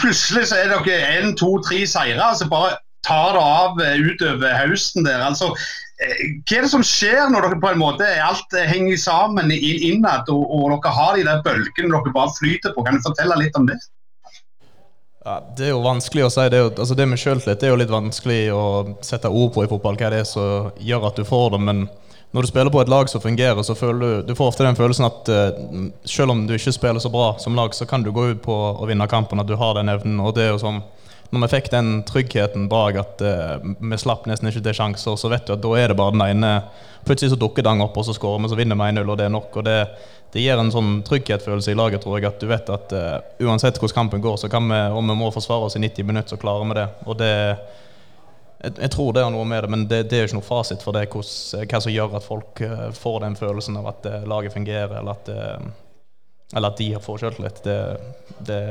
[0.00, 5.04] Plutselig så er dere én, to, tre seire, så bare tar det av utover høsten
[5.04, 5.20] der.
[5.20, 5.50] altså
[5.94, 10.46] hva er det som skjer når dere på en måte alt henger sammen innad, og,
[10.50, 12.82] og dere har de der bølgene dere bare flyter på?
[12.86, 13.78] Kan du fortelle litt om det?
[15.24, 16.48] Ja, Det er jo vanskelig å si.
[16.50, 18.64] Det, jo, altså det med sjøltillit er jo litt vanskelig å
[19.06, 19.96] sette ord på i fotball.
[20.00, 21.62] Hva det er som gjør at du får det.
[21.70, 21.86] men
[22.34, 24.74] når du spiller på et lag som fungerer, så føler du, du får ofte den
[24.74, 28.10] følelsen at uh, selv om du ikke spiller så bra som lag, så kan du
[28.10, 30.18] gå ut på å vinne kampen, at du har den evnen.
[30.18, 30.82] og det er jo sånn
[31.30, 35.30] når vi fikk den tryggheten bak at uh, vi slapp nesten ikke til sjanser, så
[35.30, 36.56] vet du at da er det bare den ene
[37.04, 39.26] Plutselig så dukker Dang opp, og så skårer vi, så vinner vi 1-0, og det
[39.26, 39.58] er nok.
[39.60, 39.74] og det,
[40.32, 43.76] det gir en sånn trygghetsfølelse i laget, tror jeg, at du vet at uh, uansett
[43.76, 46.40] hvordan kampen går, så kan vi, om vi må forsvare oss i 90 minutter, så
[46.40, 46.86] klarer vi det.
[47.04, 47.34] og det
[48.62, 50.46] jeg, jeg, tror det har noe med det, men det, det er jo ikke noe
[50.46, 54.08] fasit for det, hos, hva som gjør at folk uh, får den følelsen av at
[54.10, 55.32] uh, laget fungerer, eller at,
[56.54, 57.62] eller at de får selvtillit.
[57.64, 57.78] Det,
[58.46, 58.62] det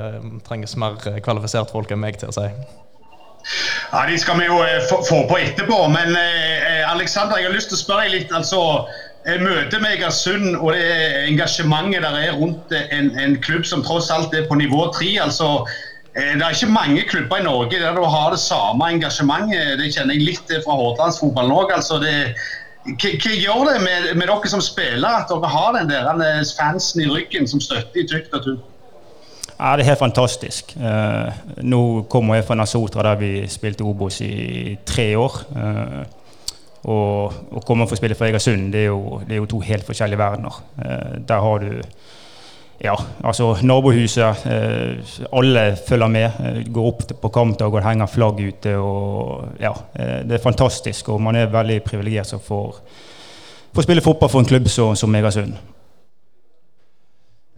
[0.47, 2.47] trenges mer kvalifisert folk enn meg til å si.
[3.91, 4.59] Ja, De skal vi jo
[5.09, 5.79] få på etterpå.
[5.91, 6.15] Men
[6.87, 8.31] Alexander, jeg har lyst til å spørre deg litt.
[8.31, 8.61] altså
[9.43, 10.87] Møtet med Egersund og det
[11.27, 15.11] engasjementet der er rundt en, en klubb som tross alt er på nivå tre.
[15.25, 19.79] altså Eh, det er ikke mange klubber i Norge der du har det samme engasjementet.
[19.79, 21.73] Det kjenner jeg litt fra Hordalandsfotballen òg.
[21.73, 22.11] Altså hva,
[22.83, 27.49] gjør det med, med, dere som spiller at dere har den der fansen i ryggen
[27.49, 28.69] som støtter i tykt og tynt?
[29.59, 30.75] Ja, Det er helt fantastisk.
[30.75, 35.37] Eh, nå kommer jeg fra Nasotra, der vi spilte Obos i tre år.
[35.55, 36.01] Eh,
[36.83, 39.61] og å komme for å spille for Egersund, det er, jo, det er jo to
[39.63, 40.57] helt forskjellige verdener.
[40.83, 41.69] Eh, der har du
[42.81, 44.45] ja, altså nabohuset.
[44.45, 46.31] Eh, alle følger med.
[46.39, 48.77] Eh, går opp på kampdag og henger flagg ute.
[48.77, 52.81] og ja, eh, Det er fantastisk, og man er veldig privilegert som får,
[53.73, 55.53] får spille fotball for en klubb som, som Egersund.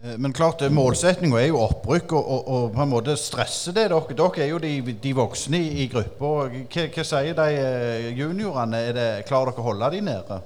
[0.04, 3.88] Eh, men klart, målsettinga er jo opprykk, og, og, og, på en måte stresser det
[3.90, 4.16] dere.
[4.16, 6.34] Dere er jo de, de voksne i, i gruppa.
[6.52, 8.76] Hva, hva, sier de juniorene?
[8.76, 10.42] Er det, klarer dere å holde de nede?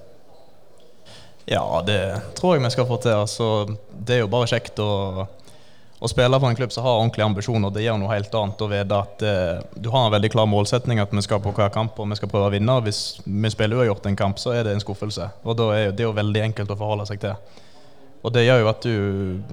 [1.45, 2.01] Ja, det
[2.37, 3.15] tror jeg vi skal få til.
[3.17, 3.47] Altså,
[3.91, 5.25] det er jo bare kjekt å,
[5.99, 7.73] å spille for en klubb som har ordentlige ambisjoner.
[7.73, 11.01] Det gjør noe helt annet å vite at eh, du har en veldig klar målsetning
[11.01, 12.77] at vi skal på hver kamp og vi skal prøve å vinne.
[12.85, 15.31] Hvis vi spiller uavgjort en kamp, så er det en skuffelse.
[15.43, 17.35] Og da er det jo veldig enkelt å forholde seg til.
[18.21, 18.95] Og det gjør jo at du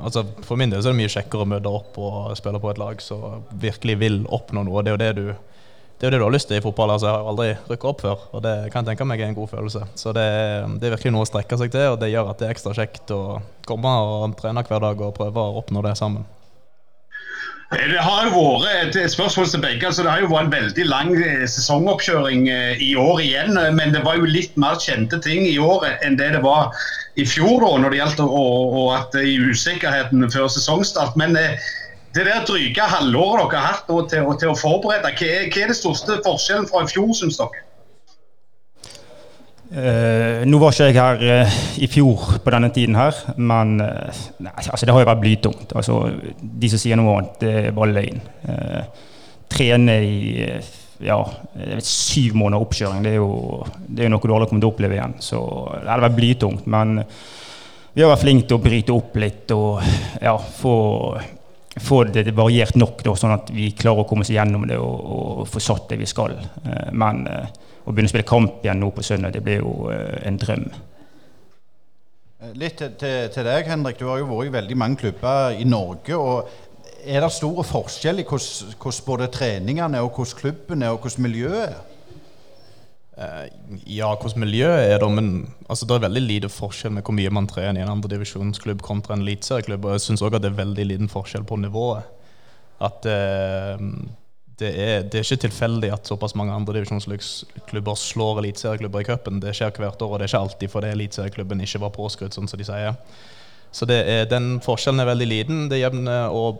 [0.04, 2.68] altså For min del så er det mye kjekkere å møte opp og spille på
[2.68, 4.84] et lag som virkelig vil oppnå noe.
[4.84, 5.47] Det er jo det du,
[5.98, 6.92] det er jo det du har lyst til i fotball.
[6.94, 9.34] altså Jeg har aldri rykka opp før, og det kan jeg tenke meg er en
[9.34, 9.82] god følelse.
[9.98, 10.26] Så det,
[10.78, 12.74] det, er virkelig noe å strekke seg til, og det gjør at det er ekstra
[12.76, 13.22] kjekt å
[13.66, 16.22] komme og trene hver dag og prøve å oppnå det sammen.
[17.68, 19.86] Det har jo vært et spørsmål til begge.
[19.90, 23.58] altså Det har jo vært en veldig lang eh, sesongoppkjøring eh, i år igjen.
[23.76, 26.70] Men det var jo litt mer kjente ting i år enn det det var
[27.18, 31.18] i fjor, da, når det gjaldt å, å, at i usikkerheten før sesongstart.
[31.20, 31.58] Men eh,
[32.16, 35.72] det der dryge halvåret dere har hatt til, til, å forberede, hva er, hva er
[35.72, 37.64] det største forskjellen fra i fjor, syns dere?
[39.68, 44.20] Uh, nå var ikke jeg her uh, i fjor på denne tiden her, men uh,
[44.40, 45.74] nei, altså, det har jo vært blytungt.
[45.76, 45.98] Altså,
[46.40, 48.22] de som sier noe annet, det er bare løgn.
[49.52, 50.46] trene i
[51.04, 51.18] ja,
[51.84, 54.72] syv måneder oppkjøring, det er jo, det er jo noe du aldri kommer til å
[54.72, 55.18] oppleve igjen.
[55.22, 55.42] Så
[55.74, 56.66] det hadde vært blytungt.
[56.72, 56.96] Men
[57.92, 59.84] vi har vært flinke til å bryte opp litt og
[60.22, 60.74] ja, få,
[61.82, 65.08] få det variert nok, da, sånn at vi klarer å komme oss gjennom det og,
[65.42, 66.36] og få satt det vi skal.
[66.92, 67.26] men
[67.88, 70.66] å begynne å spille kamp igjen nå på søndag, det blir jo uh, en drøm.
[72.38, 73.98] Eh, litt til, til, deg, Henrik.
[74.00, 76.16] Du har jo vært i veldig mange klubber i Norge.
[76.16, 81.24] og Er det store forskjell i hvordan både treningene og hvordan klubben er, og hvordan
[81.24, 81.78] miljøet er?
[83.18, 83.48] Uh,
[83.90, 85.30] ja, hvordan miljøet er det, men
[85.66, 89.16] altså, det er veldig lite forskjell med hvor mye man trener i en andredivisjonsklubb kontra
[89.16, 89.88] en eliteserieklubb.
[89.88, 92.06] Og jeg syns òg at det er veldig liten forskjell på nivået.
[92.84, 93.88] At uh,
[94.58, 99.42] det er, det er, ikke tilfeldig at såpass mange andredivisjonsklubber slår eliteserieklubber i cupen.
[99.42, 102.50] Det skjer hvert år, og det er ikke alltid fordi eliteserieklubben ikke var påskrudd, sånn
[102.50, 102.96] som de sier.
[103.74, 105.66] Så er, den forskjellen er veldig liten.
[105.70, 106.52] Det jevner å,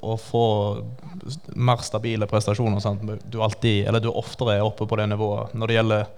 [0.00, 0.46] å få
[1.54, 2.82] mer stabile prestasjoner.
[2.82, 3.04] Sant?
[3.04, 5.54] du, alltid, eller du oftere er oppe på det nivået.
[5.54, 6.10] Når det gjelder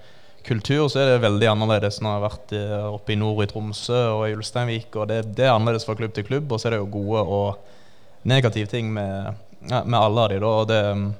[0.46, 2.00] kultur, så er det veldig annerledes.
[2.00, 5.22] Når jeg har vært eh, oppe i nord i Tromsø og i Ulsteinvik, og det,
[5.34, 6.48] det, er annerledes fra klubb til klubb.
[6.48, 10.52] Og så er det jo gode og negative ting med med alle av de da,
[10.62, 11.10] og det mm,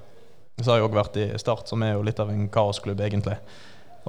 [0.61, 3.37] så har jeg òg vært i Start, som er jo litt av en kaosklubb, egentlig.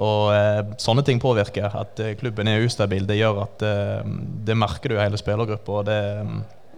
[0.00, 1.68] Og eh, sånne ting påvirker.
[1.82, 4.10] At eh, klubben er ustabil, det gjør at eh,
[4.46, 5.82] det merker du i hele spillergruppa.
[5.88, 6.00] Det,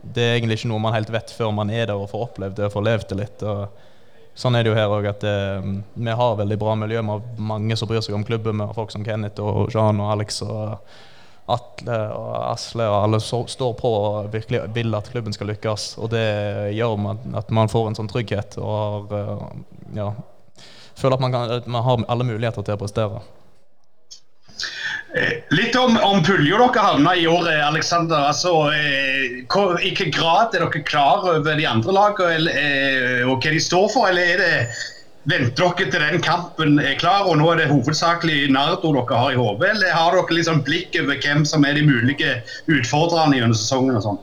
[0.02, 2.58] det, er egentlig ikke noe man helt vet før man er der og får opplevd
[2.58, 3.46] det og får levd det litt.
[3.46, 7.02] Og sånn er det jo her òg, at eh, vi har veldig bra miljø.
[7.06, 8.58] Har mange som bryr seg om klubben.
[8.58, 10.42] Vi har folk som Kenneth og Jean og Alex.
[10.46, 10.78] og
[11.44, 15.90] Atle og Asle og alle står på og virkelig vil at klubben skal lykkes.
[16.00, 16.24] Og det
[16.72, 20.08] gjør at man får en sånn trygghet og har, eh, ja,
[20.98, 23.22] føler at man, kan, at man, har alle muligheter til å prestere.
[25.14, 28.30] Eh, litt om, om pulja dere havna i år, Aleksander.
[28.32, 32.58] Altså, eh, I hvilken grad er dere klar over de andre lagene
[33.28, 34.10] og hva de står for?
[34.10, 34.58] Eller er det
[35.24, 39.32] Venter dere til den kampen er klar, og nå er det hovedsakelig Nardo dere har
[39.32, 39.70] i hodet?
[39.72, 42.34] Eller har dere liksom blikk over hvem som er de mulige
[42.68, 43.96] utfordrerne gjennom sesongen?
[43.96, 44.20] og sånn?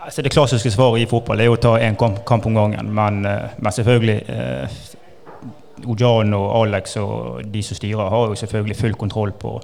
[0.00, 2.90] Altså det klassiske svaret i fotball er å ta én kamp, kamp, om gangen.
[2.94, 4.78] Men, eh, men selvfølgelig eh,
[5.86, 9.58] Ojan og Alex og de som styrer, har jo selvfølgelig full kontroll på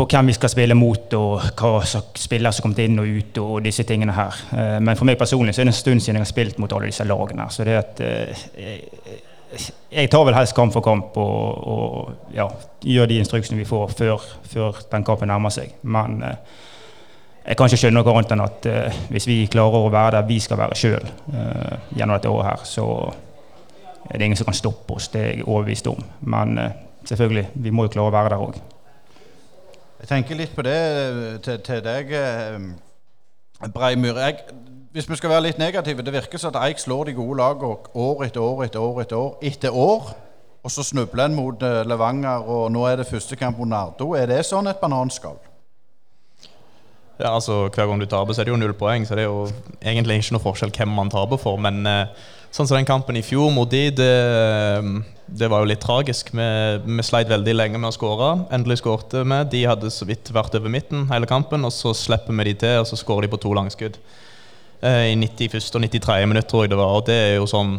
[0.00, 3.38] på hvem vi skal spille mot, og hva slags spillere som har inn og ut.
[3.38, 4.38] og disse tingene her.
[4.52, 6.72] Eh, men for meg personlig så er det en stund siden jeg har spilt mot
[6.72, 7.48] alle disse lagene.
[7.50, 8.46] Så det at eh,
[9.90, 12.46] jeg tar vel helst kamp for kamp og, og ja,
[12.86, 15.74] gjør de instruksene vi får før, før, den kampen nærmer seg.
[15.82, 16.36] Men eh,
[17.46, 18.66] jeg kan ikke skjønne noe annet enn at
[19.10, 21.06] hvis vi klarer å være der vi skal være sjøl
[21.96, 22.84] gjennom dette året her, så
[24.10, 25.08] er det ingen som kan stoppe oss.
[25.08, 26.02] Det er jeg overbevist om.
[26.20, 26.58] Men
[27.06, 28.60] selvfølgelig, vi må jo klare å være der òg.
[30.00, 30.78] Jeg tenker litt på det
[31.44, 32.14] til, til deg,
[33.68, 34.18] Breimyr.
[34.18, 34.38] Jeg,
[34.92, 37.76] hvis vi skal være litt negative, det virker som at Eik slår de gode lagene
[37.94, 39.36] år etter år etter år etter år.
[39.42, 40.10] Etter år.
[40.62, 44.12] Og så snubler en mot eh, Levanger, og nå er det første kamp mot Nardo.
[44.16, 45.38] Er det sånn et bananskall?
[47.20, 49.30] Ja, altså Hver gang du taper, så er det jo null poeng, så det er
[49.30, 49.46] jo
[49.80, 51.60] egentlig ikke noe forskjell hvem man taper for.
[51.60, 54.14] Men eh, sånn som den kampen i fjor mot de, det,
[55.28, 56.32] det var jo litt tragisk.
[56.32, 56.48] Vi,
[56.86, 58.30] vi sleit veldig lenge med å skåre.
[58.56, 59.42] Endelig skårte vi.
[59.52, 62.80] De hadde så vidt vært over midten hele kampen, og så slipper vi de til,
[62.80, 64.00] og så skårer de på to langskudd.
[64.80, 65.60] Eh, I 91.
[65.76, 66.26] og 93.
[66.30, 66.96] minutt, tror jeg det var.
[66.96, 67.76] Og det er jo sånn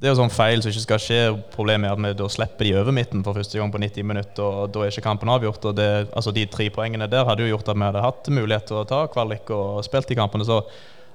[0.00, 1.18] det er jo sånn feil som ikke skal skje.
[1.52, 4.46] Problemet er at vi da slipper de over midten for første gang på 90 minutter,
[4.62, 5.66] og da er ikke kampen avgjort.
[5.68, 8.64] og det, altså De tre poengene der hadde jo gjort at vi hadde hatt mulighet
[8.70, 10.48] til å ta kvalik og spilt de kampene.
[10.48, 10.62] så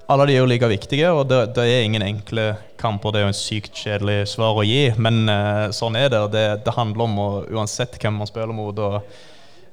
[0.06, 3.10] alle de er jo like viktige, og det, det, er ingen enkle kamper.
[3.10, 6.20] Det er jo en sykt kjedelig svar å gi, men uh, sånn er det.
[6.36, 9.02] Det, det handler om å, uansett hvem man spiller mot, og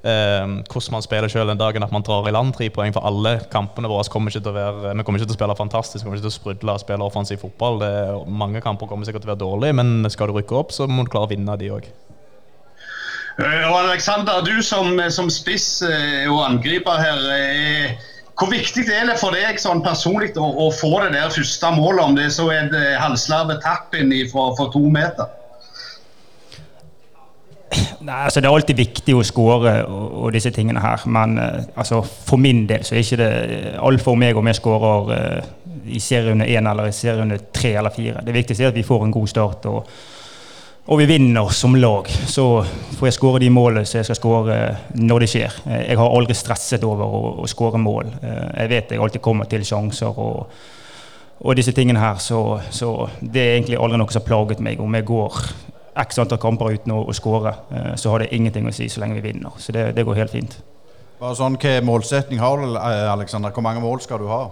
[0.03, 2.91] hvordan man spiller selv den dagen at man drar i land tre poeng.
[2.95, 5.59] For alle kampene våre kommer ikke til å være Vi kommer ikke til å spille
[5.59, 7.79] fantastisk, vi kommer ikke til å sprudle og spille offensiv fotball.
[7.83, 7.93] Det,
[8.27, 11.07] mange kamper kommer sikkert til å være dårlige, men skal du rykke opp, så må
[11.07, 11.87] du klare å vinne de òg.
[13.38, 17.29] Eh, og Alexander, du som, som spiss eh, og angriper her.
[17.38, 18.09] Eh,
[18.41, 22.03] hvor viktig er det for deg sånn personlig å, å, få det der første målet,
[22.05, 22.97] om det så er det
[23.62, 25.42] tapp tappen fra to meter?
[28.07, 31.05] Nei, altså Det er alltid viktig å skåre og, og, disse tingene her.
[31.13, 33.31] Men uh, altså, for min del så er ikke det
[33.83, 35.53] alt for meg om jeg skårer uh,
[35.93, 38.25] i serierunde én eller i serierunde tre eller fire.
[38.25, 39.95] Det viktigste er at vi får en god start og,
[40.83, 42.11] og vi vinner som lag.
[42.11, 42.47] Så
[42.99, 44.61] får jeg skåre de målene som jeg skal skåre
[44.99, 45.59] når det skjer.
[45.87, 48.15] Jeg har aldri stresset over å, å skåre mål.
[48.23, 50.19] jeg vet jeg alltid kommer til sjanser.
[50.19, 50.47] og
[51.43, 54.81] og disse tingene her, så, så, Det er egentlig aldri noe som har plaget meg.
[54.81, 55.39] Om jeg går
[55.97, 59.03] x antall kamper uten å, å skåre, eh, så har det ingenting å si så
[59.03, 59.57] lenge vi vinner.
[59.59, 60.59] Så det, det går helt fint.
[61.21, 63.11] Bare sånn, Hva målsetning har du, Aleksander?
[63.13, 63.53] Alexander?
[63.55, 64.43] Hvor mange mål skal du ha?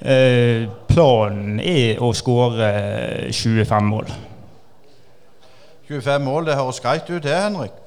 [0.00, 2.70] Eh, planen er å skåre
[3.32, 4.10] 25 mål.
[5.88, 7.79] 25 mål, det høres greit ut det, Henrik?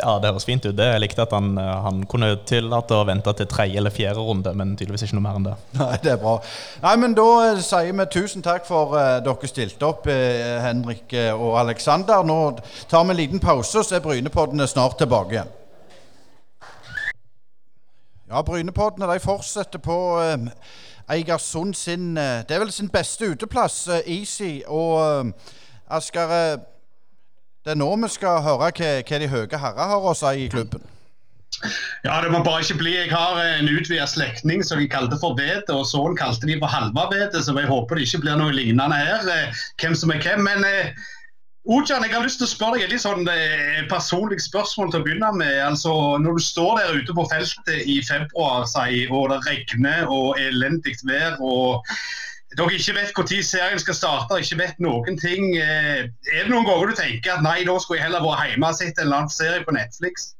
[0.00, 0.76] Ja, det høres fint ut.
[0.76, 0.86] det.
[0.88, 4.54] Jeg likte at han, eh, han kunne tillate å vente til tredje eller fjerde runde,
[4.56, 5.56] men tydeligvis ikke noe mer enn det.
[5.80, 6.38] Nei, det er bra.
[6.84, 11.12] Nei, men Da uh, sier vi tusen takk for uh, dere stilte opp, uh, Henrik
[11.34, 12.24] og Aleksander.
[12.24, 12.38] Nå
[12.88, 15.52] tar vi en liten pause, så er Brynepoddene snart tilbake igjen.
[18.32, 19.96] Ja, Brynepoddene de fortsetter på
[21.12, 24.62] Eigersund sin Det er vel sin beste uteplass, Easy.
[24.72, 25.34] Og
[25.92, 26.32] Asker
[27.62, 30.50] det er nå vi skal høre hva, hva de høye herrer har å si i
[30.50, 30.82] klubben.
[32.02, 32.92] Ja, det må bare ikke bli.
[32.96, 36.72] Jeg har en utvida slektning som de kalte for Vete, og sønnen kalte de for
[36.72, 39.26] Halva Vedet, så jeg håper det ikke blir noe lignende her.
[39.30, 40.42] Eh, hvem som er hvem.
[40.48, 40.90] Men eh,
[41.70, 45.02] Ojan, jeg har lyst til å spørre deg et litt sånn eh, personlig spørsmål til
[45.02, 45.60] å begynne med.
[45.62, 50.96] Altså, Når du står der ute på feltet i februar, og det regner og elendig
[51.06, 51.86] vær og
[52.58, 55.54] dere ikke vet når serien skal starte, ikke vet noen ting.
[55.56, 58.68] Eh, er det noen ganger du tenker at nei, da skulle jeg heller vært hjemme
[58.68, 60.32] og sett en eller annen serie på Netflix?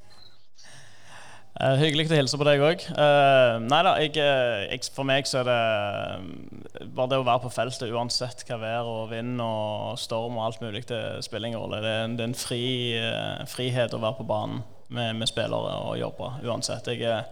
[1.53, 2.85] Uh, hyggelig å hilse på deg òg.
[2.91, 7.45] Uh, eh, nei da, jeg, jeg, for meg så er det bare det å være
[7.45, 11.61] på feltet uansett hva vær og vind og storm og alt mulig, det spiller ingen
[11.61, 11.83] rolle.
[11.85, 12.63] Det er en, fri,
[12.99, 16.89] uh, frihet å være på banen med, med spillere og jobbe uansett.
[16.97, 17.25] Jeg,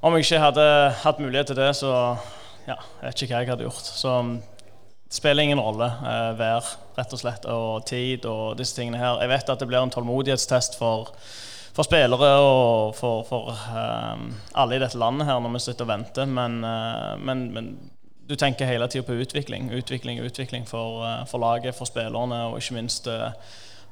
[0.00, 0.68] om jeg ikke hadde
[1.02, 1.90] hatt mulighet til det, så
[2.70, 3.92] ja, jeg vet ikke hva jeg hadde gjort.
[4.00, 4.34] Så um,
[5.10, 5.88] det spiller ingen rolle.
[6.06, 9.18] Eh, vær, rett og slett, og tid og disse tingene her.
[9.24, 11.10] Jeg vet at det blir en tålmodighetstest for,
[11.74, 14.22] for spillere og for, for eh,
[14.54, 17.72] alle i dette landet her når vi sitter og venter, men, eh, men, men
[18.30, 19.72] du tenker hele tida på utvikling.
[19.74, 23.32] Utvikling, utvikling for, uh, for, laget, for spillerne, og ikke minst uh,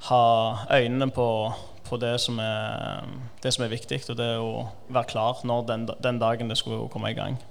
[0.06, 0.22] ha
[0.70, 1.28] øynene på,
[1.88, 3.02] på det, som er,
[3.42, 6.86] det som er viktig, og det å være klar når den, den dagen det skulle
[6.94, 7.42] komme i gang.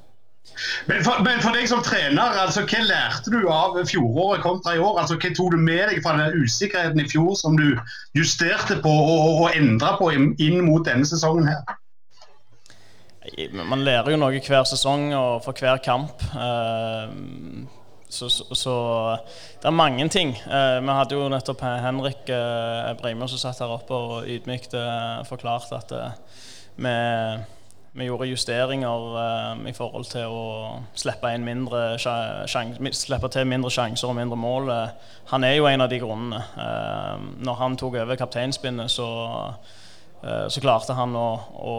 [0.87, 4.81] Men for, men for, deg som trener, altså, hva lærte du av fjoråret kontra i
[4.81, 5.01] år?
[5.03, 7.75] Altså, hva tok du med deg fra den usikkerheten i fjor som du
[8.17, 11.77] justerte på og, og endra på inn mot denne sesongen her?
[13.51, 16.23] Man lærer jo noe hver sesong og for hver kamp.
[16.31, 17.09] Eh,
[18.07, 18.75] så, så, så,
[19.59, 20.31] det er mange ting.
[20.31, 24.77] Eh, vi hadde jo nettopp Henrik eh, Breimer som satt her oppe og ydmykt
[25.27, 25.93] forklart at
[26.77, 26.95] vi
[27.97, 29.05] vi gjorde justeringer
[29.53, 30.43] um, i forhold til å
[30.97, 31.31] slippe,
[32.93, 34.69] slippe, til mindre sjanser og mindre mål.
[35.31, 36.43] Han er jo en av de grunnene.
[36.57, 39.07] Uh, når han tok over kapteinspinnet, så,
[40.21, 41.27] uh, så klarte han å,
[41.57, 41.75] å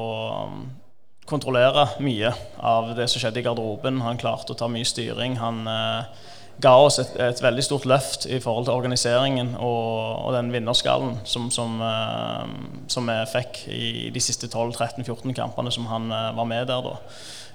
[1.29, 4.03] kontrollere mye av det som skjedde i garderoben.
[4.03, 5.39] Han klarte å ta mye styring.
[5.39, 10.35] Han uh, ga oss et, et, veldig stort løft i forhold til organiseringen og, og
[10.35, 12.47] den vinnerskallen som, som, uh,
[12.91, 16.89] som, vi fikk i de siste 12-13-14 kampene som han uh, var med der.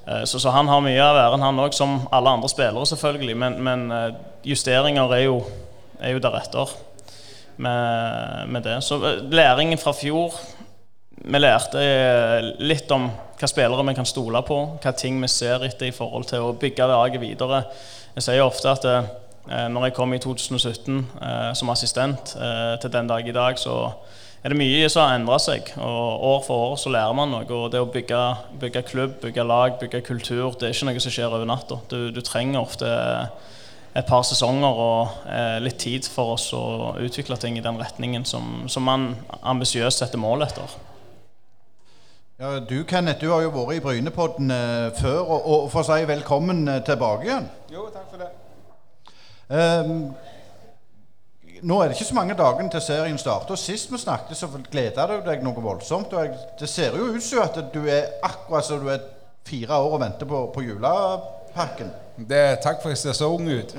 [0.07, 3.35] Uh, så, så, han har mye av æren, han òg, som alle andre spillere, selvfølgelig.
[3.43, 3.85] Men, men
[4.47, 5.41] justeringer er jo,
[5.99, 6.75] er jo deretter
[7.57, 8.79] med, med, det.
[8.83, 8.99] Så
[9.31, 10.33] læringen fra fjor
[11.23, 11.79] Vi lærte
[12.59, 13.05] litt om
[13.39, 16.55] hva spillere vi kan stole på, hva ting vi ser etter i forhold til å
[16.59, 17.61] bygge laget videre.
[18.13, 22.93] Jeg sier ofte at eh, når jeg kom i 2017 eh, som assistent eh, til
[22.93, 23.89] den dag i dag, så
[24.43, 25.71] er det mye som har endra seg.
[25.79, 27.47] og År for år så lærer man noe.
[27.47, 28.21] og Det å bygge,
[28.61, 31.79] bygge, klubb, bygge lag, bygge kultur, det er ikke noe som skjer over natta.
[31.89, 32.93] Du, du, trenger ofte
[33.97, 38.29] et par sesonger og eh, litt tid for oss å utvikle ting i den retningen
[38.29, 40.77] som, som man ambisiøst setter mål etter.
[42.43, 44.49] Ja, du Kenneth, du har jo vært i Brynepodden
[44.97, 47.45] før, og, og for å si velkommen eh, tilbake igjen.
[47.71, 48.25] Jo, takk for det.
[49.47, 50.09] Um,
[51.63, 53.55] nå er det ikke så mange dagene til serien starter.
[53.55, 56.11] Sist vi snakket, så gleda du deg noe voldsomt.
[56.11, 59.05] og jeg, Det ser jo ut som at du er akkurat som du er
[59.47, 61.93] fire år og venter på, på julepakken.
[62.17, 63.71] Det, takk for at jeg ser så ung ut.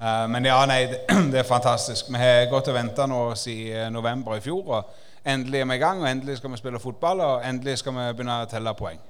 [0.00, 1.02] uh, men ja, nei, det,
[1.34, 2.08] det, er fantastisk.
[2.08, 4.72] Vi har gått og venta nå siden november i fjor.
[4.78, 7.92] og Endelig er vi i gang, og endelig skal vi spille fotball, og endelig skal
[7.96, 9.00] vi begynne å telle poeng.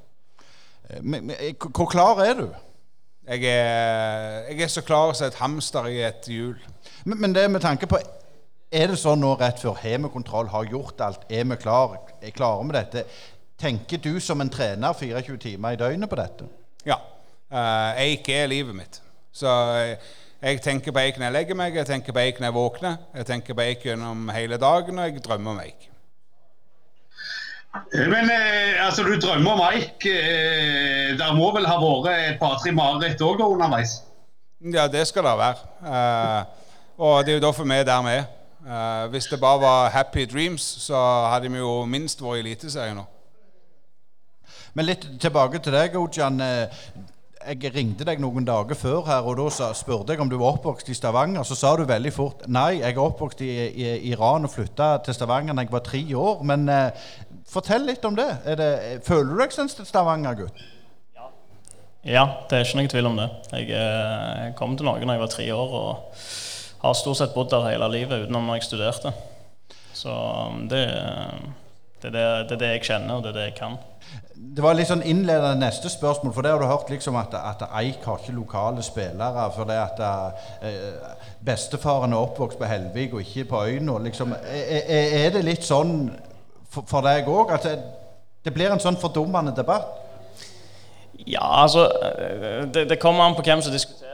[0.88, 1.36] Eh, men, men,
[1.68, 2.48] hvor klar er du?
[3.28, 6.56] Jeg er, jeg er så klar som et hamster i et hjul.
[7.04, 8.00] Men, men, det med tanke på
[8.72, 11.94] Er det sånn nå rett før har vi kontroll, har gjort alt, er vi klar,
[12.20, 13.04] er klare med dette?
[13.58, 16.48] Tenker du som en trener 24 timer i døgnet på dette?
[16.84, 16.98] Ja.
[17.48, 19.00] Uh, eik er livet mitt.
[19.32, 19.96] Så jeg,
[20.42, 23.00] jeg tenker på eik når jeg legger meg, jeg tenker på eik når jeg våkner.
[23.16, 25.87] Jeg tenker på eik gjennom hele dagen, og jeg drømmer om eik.
[27.92, 30.06] Men eh, altså, du drømmer om Eik.
[30.06, 33.98] Eh, der må vel ha vært et par-tre mareritt òg underveis?
[34.60, 35.68] Ja, det skal det være.
[35.84, 38.26] Eh, og det er jo derfor vi er der vi er.
[38.68, 40.98] Eh, hvis det bare var happy dreams, så
[41.32, 43.06] hadde vi jo minst vært i Eliteserien nå.
[44.74, 46.40] Men litt tilbake til deg, Ojan.
[46.40, 46.82] Eh,
[47.48, 50.90] jeg ringte deg noen dager før her, og da spurte jeg om du var oppvokst
[50.92, 51.46] i Stavanger.
[51.46, 55.16] Så sa du veldig fort nei, jeg er oppvokst i, i Iran og flytta til
[55.16, 56.42] Stavanger da jeg var tre år.
[56.50, 57.06] Men eh,
[57.48, 58.28] Fortell litt om det.
[58.60, 58.72] det
[59.06, 60.60] føler du deg som en Stavanger-gutt?
[61.16, 61.30] Ja.
[62.04, 62.26] ja.
[62.50, 63.28] det er ikke noe tvil om det.
[63.54, 66.22] Jeg, eh, jeg kom til Norge da jeg var tre år og
[66.82, 69.14] har stort sett bodd der hele livet utenom når jeg studerte.
[69.96, 70.84] Så um, det,
[72.02, 73.78] det, det, det er det jeg kjenner, og det er det jeg kan.
[74.38, 77.64] Det var litt sånn innledende neste spørsmål, for det har du hørt liksom at, at
[77.80, 79.48] Eik har ikke lokale spillere.
[79.56, 80.02] For det at
[80.62, 81.08] eh,
[81.44, 83.98] bestefaren er oppvokst på Helvig og ikke på Øyna.
[84.06, 84.92] Liksom, er,
[85.24, 86.12] er, det litt sånn
[86.70, 87.54] for, for deg òg?
[87.54, 87.78] At det,
[88.44, 90.04] det, blir en sånn fordummende debatt?
[91.26, 91.88] Ja, altså
[92.72, 94.08] Det, det kommer an på hvem som diskuterer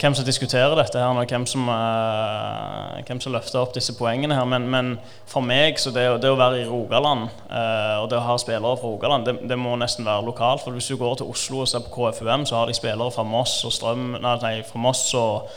[0.00, 4.36] hvem som diskuterer dette her, og hvem som, uh, hvem som løfter opp disse poengene
[4.36, 4.46] her.
[4.48, 4.94] Men, men
[5.30, 8.78] for meg, så det, det, å være i Rogaland uh, og det å ha spillere
[8.80, 10.64] fra Rogaland, det, må nesten være lokalt.
[10.64, 13.26] For hvis du går til Oslo og ser på KFUM, så har de spillere fra
[13.26, 15.52] Moss og Strøm, nei fra Moss og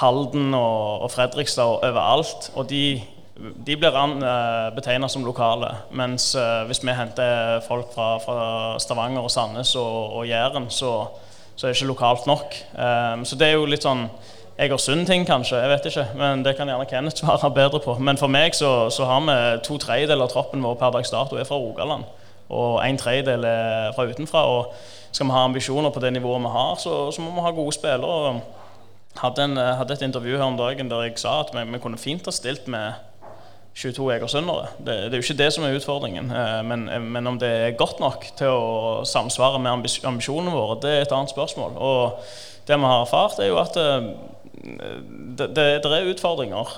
[0.00, 2.52] Halden og, og Fredrikstad og overalt.
[2.54, 2.84] Og de
[3.40, 5.70] de blir uh, betegna som lokale.
[5.96, 11.06] Mens uh, hvis vi henter folk fra, fra Stavanger og Sandnes og, og Jæren, så,
[11.56, 12.54] så, er det ikke lokalt nok.
[12.74, 14.08] Um, så det er jo litt sånn
[14.60, 15.56] Egersund-ting, kanskje.
[15.56, 16.06] Jeg vet ikke.
[16.20, 17.96] Men det kan gjerne Kenneth svare bedre på.
[17.98, 21.40] Men for meg så, så har vi to tredjedeler av troppen vår per dags dato
[21.40, 22.04] er fra Rogaland.
[22.52, 24.44] Og en tredjedel er fra utenfra.
[24.52, 24.74] Og
[25.10, 27.72] skal vi ha ambisjoner på det nivået vi har, så, så må vi ha gode
[27.72, 28.40] spillere.
[29.16, 31.98] Hadde, en, hadde et intervju her om dagen der jeg sa at vi, vi kunne
[31.98, 32.92] fint ha stilt med
[33.74, 34.68] 22 egersundere.
[34.78, 36.30] Det, det, er jo ikke det som er utfordringen.
[36.34, 40.80] Eh, men, eh, men, om det er godt nok til å samsvare med ambisjonene våre,
[40.82, 41.78] det er et annet spørsmål.
[41.78, 42.18] Og
[42.66, 44.10] det vi har erfart, er jo at eh,
[44.60, 46.74] det, det, det er utfordringer.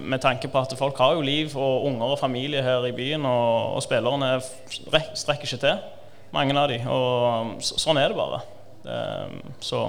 [0.00, 3.26] Med tanke på at folk har jo liv og unger og familie her i byen,
[3.28, 4.38] og, og spillerne
[5.12, 5.82] strekker ikke til,
[6.32, 6.86] mange av dem.
[6.88, 8.40] Og sånn er det bare.
[9.60, 9.84] Så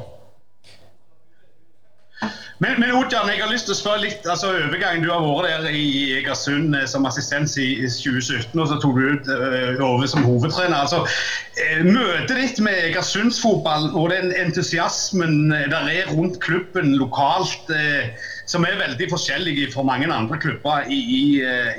[2.64, 5.04] men, men Odjan, jeg har lyst til å spørre litt altså overgangen.
[5.04, 9.04] Du har vært der i Egersund eh, som assistent i, 2017, og så tok du
[9.12, 10.78] ut uh, over som hovedtrener.
[10.80, 18.32] altså uh, Møtet ditt med Egersundsfotballen og den entusiasmen der er rundt klubben lokalt, uh,
[18.48, 21.24] som er veldig forskjellig fra mange andre klubber i, i,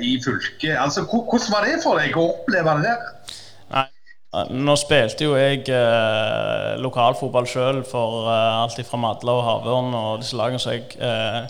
[0.03, 0.75] i fylket.
[0.77, 3.13] altså Hvordan var det for deg å oppleve det der?
[4.35, 10.19] Nå spilte jo jeg eh, lokalfotball sjøl for eh, alt fra Madla og Havørn og
[10.19, 10.59] disse lagene.
[10.59, 11.47] Så jeg, eh,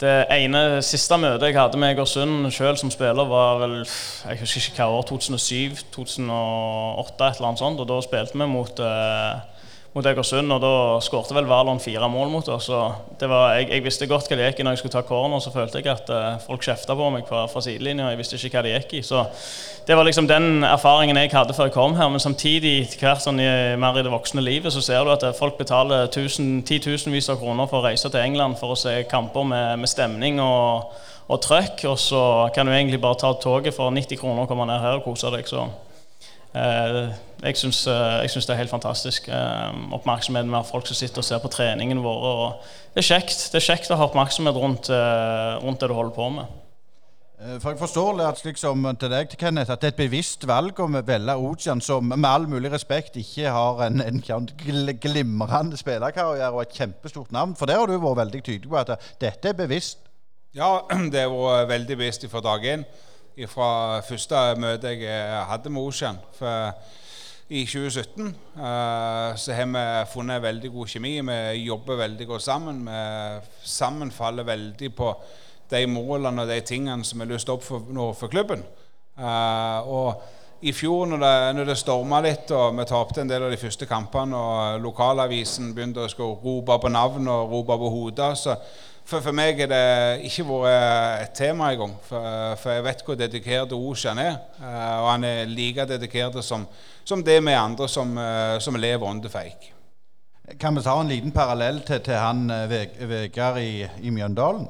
[0.00, 4.64] det ene siste møtet jeg hadde med Egersund sjøl som spiller, var vel jeg husker
[4.64, 5.76] ikke hva år, 2007-2008,
[7.20, 7.84] et eller annet sånt.
[7.84, 9.55] Og da spilte vi mot eh,
[9.96, 12.68] mot Egersund, og da skårte vel Valon fire mål mot oss.
[12.68, 15.80] Jeg, jeg, visste godt hva det gikk i når jeg skulle ta corner, så følte
[15.80, 18.10] jeg at uh, folk kjefta på meg fra, fra sidelinja.
[18.12, 19.02] Jeg visste ikke hva det gikk i.
[19.06, 19.22] Så
[19.88, 22.10] det var liksom den erfaringen jeg hadde før jeg kom her.
[22.12, 23.48] Men samtidig, hvert sånn i,
[23.80, 27.40] mer i det voksne livet, så ser du at eh, folk betaler tusen, titusenvis av
[27.40, 30.92] kroner for å reise til England for å se kamper med, med stemning og,
[31.24, 32.22] og trøkk, og så
[32.52, 35.32] kan du egentlig bare ta toget for 90 kroner og komme ned her og kose
[35.32, 35.48] deg.
[35.48, 35.64] så
[36.56, 39.28] jeg syns, eh, jeg syns det er helt fantastisk.
[39.28, 42.30] Eh, oppmerksomheten med folk som sitter og ser på treningene våre.
[42.44, 44.90] Og det er kjekt Det er kjekt å ha oppmerksomhet rundt,
[45.62, 46.44] rundt det du holder på med.
[47.60, 50.78] For Jeg forstår at slik som til deg, Kenneth, at det er et bevisst valg
[50.80, 54.22] om å velge Ojan, som med all mulig respekt ikke har en, en
[55.02, 57.52] glimrende spillerkarriere og et kjempestort navn.
[57.54, 59.98] For der har du vært veldig tydelig på at dette er bevisst.
[60.56, 60.80] Ja,
[61.12, 62.86] det har vært veldig bevisst fra dag én
[63.44, 66.20] fra første møte jeg hadde med Ocean.
[67.46, 71.12] I 2017 uh, eh, så har vi funnet veldig god kjemi.
[71.20, 72.80] Vi jobber veldig godt sammen.
[72.88, 75.12] Vi sammenfaller veldig på
[75.70, 77.84] de målene og de tingene som er lyst opp for,
[78.18, 78.64] for klubben.
[79.18, 83.44] Uh, og i fjor, når det, når det storma litt og vi tapte en del
[83.46, 88.32] av de første kampene, og lokalavisen begynte å rope på navn og rope på hodet,
[88.40, 88.56] så
[89.06, 91.94] for, for meg er det ikke vært et tema engang.
[92.08, 94.40] For, for jeg vet hvor dedikert Oshan er.
[94.58, 96.66] Eh, og han er like dedikert som,
[97.06, 99.72] som det vi andre som, eh, som lever under feik.
[100.60, 102.76] Kan vi ta en liten parallell til, til han eh,
[103.08, 104.66] Vegard i, i Mjøndalen?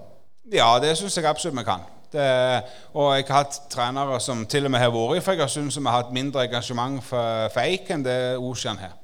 [0.52, 1.84] Ja, det syns jeg absolutt vi kan.
[2.12, 2.26] Det,
[2.94, 6.02] og jeg har hatt trenere som til og med har vært i Fregersund, som har
[6.02, 8.94] hatt mindre engasjement for, for Eik enn det Oshan har.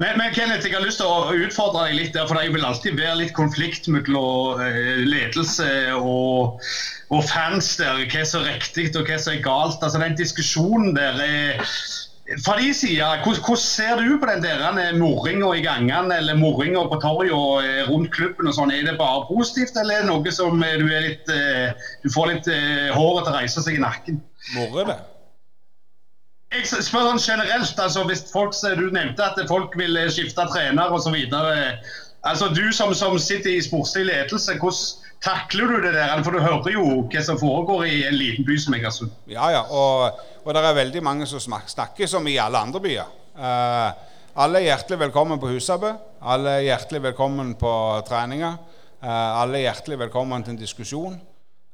[0.00, 2.64] Men, men, Kenneth, jeg har lyst til å utfordre deg litt der, for det vil
[2.64, 6.62] alltid være litt konflikt mellom eh, ledelse og,
[7.12, 8.00] og, fans der.
[8.08, 9.84] Hva som er riktig og hva som er galt.
[9.84, 11.68] Altså Den diskusjonen der er
[12.46, 17.02] fra de sider, hvordan, ser du på den der moringa i gangene eller moringa på
[17.04, 18.48] torget eh, rundt klubben?
[18.48, 18.72] og sånn?
[18.72, 22.52] Er det bare positivt, eller er det noe som du, litt, eh, du får litt
[22.96, 24.22] håret til å reise seg i nakken?
[24.56, 25.00] Morre det.
[26.50, 30.90] Jeg spør sånn generelt, altså hvis folk, Du nevnte at folk vil eh, skifte trener
[30.90, 31.14] osv.
[32.26, 36.22] Altså, du som, som, sitter i sportslig ledelse, hvordan takler du det der?
[36.26, 39.14] For du hører jo hva som foregår i en liten by som Egersund.
[39.30, 43.14] Ja, ja, og, og det er veldig mange som snakker som i alle andre byer.
[43.38, 43.94] Uh,
[44.42, 45.94] alle er hjertelig velkommen på Husabø.
[46.20, 47.72] Alle er hjertelig velkommen på
[48.08, 48.58] treninger.
[49.00, 51.20] Uh, alle er hjertelig velkommen til en diskusjon.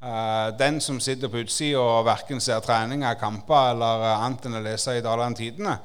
[0.03, 4.59] Uh, den som sitter på utsida og verken ser treninger, kamper eller uh, annet enn
[4.59, 5.79] å lese i Dalane Tidende,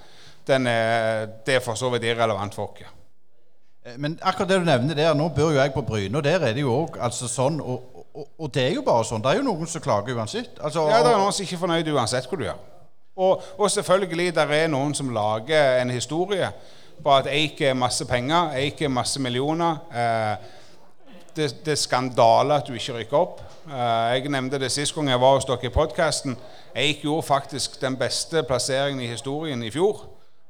[0.47, 2.97] det er for så vidt irrelevant for oss.
[3.85, 6.43] Eh, men akkurat det du nevner der, nå bor jo jeg på Bryne, og der
[6.45, 7.57] er det jo òg altså sånn.
[7.61, 9.23] Og, og, og, det er jo bare sånn.
[9.23, 10.59] Det er jo noen som klager uansett.
[10.61, 12.61] Altså, ja, det er noen som ikke er fornøyd uansett hva du gjør.
[13.21, 16.51] Og, og selvfølgelig, der er noen som lager en historie
[17.01, 19.81] på at Eik er masse penger, Eik er masse millioner.
[19.89, 20.51] Eh,
[21.35, 23.41] det, det, er skandale at du ikke rykker opp.
[23.65, 26.37] Uh, jeg nevnte det sist gang jeg var hos dere i podkasten.
[26.75, 30.05] Jeg gjorde faktisk den beste plasseringen i historien i fjor,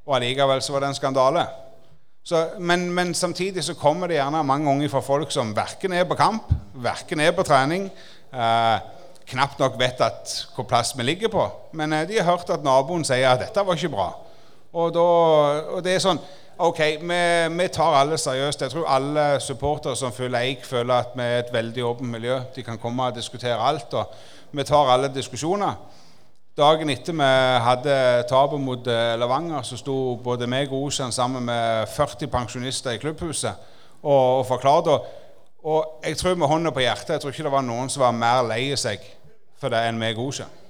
[0.06, 1.46] og allikevel så var det en skandale.
[2.24, 6.04] Så, men, men, samtidig så kommer det gjerne mange ganger fra folk som verken er
[6.06, 7.88] på kamp, verken er på trening,
[8.30, 8.76] eh,
[9.26, 11.48] knapt nok vet at hvor plass vi ligger på.
[11.72, 14.06] Men eh, de har hørt at naboen sier at dette var ikke bra.
[14.72, 15.08] Og, da,
[15.74, 16.22] og det er sånn
[16.62, 18.60] Ok, vi, vi, tar alle seriøst.
[18.62, 22.36] Jeg tror alle supportere som følger Eik, føler at vi er et veldig åpent miljø.
[22.54, 23.94] De kan komme og diskutere alt.
[23.94, 24.12] og
[24.52, 25.72] Vi tar alle diskusjoner.
[26.56, 27.32] Dagen etter vi
[27.66, 27.96] hadde
[28.30, 33.02] tapet mot eh, Levanger, så sto både meg og Ocean sammen med 40 pensjonister i
[33.02, 33.58] klubbhuset
[34.02, 35.00] og, og forklarte.
[35.64, 38.14] Og jeg tror med hånda på hjertet, jeg tror ikke det var noen som var
[38.14, 39.02] mer lei seg
[39.58, 40.61] for det enn meg og Ocean.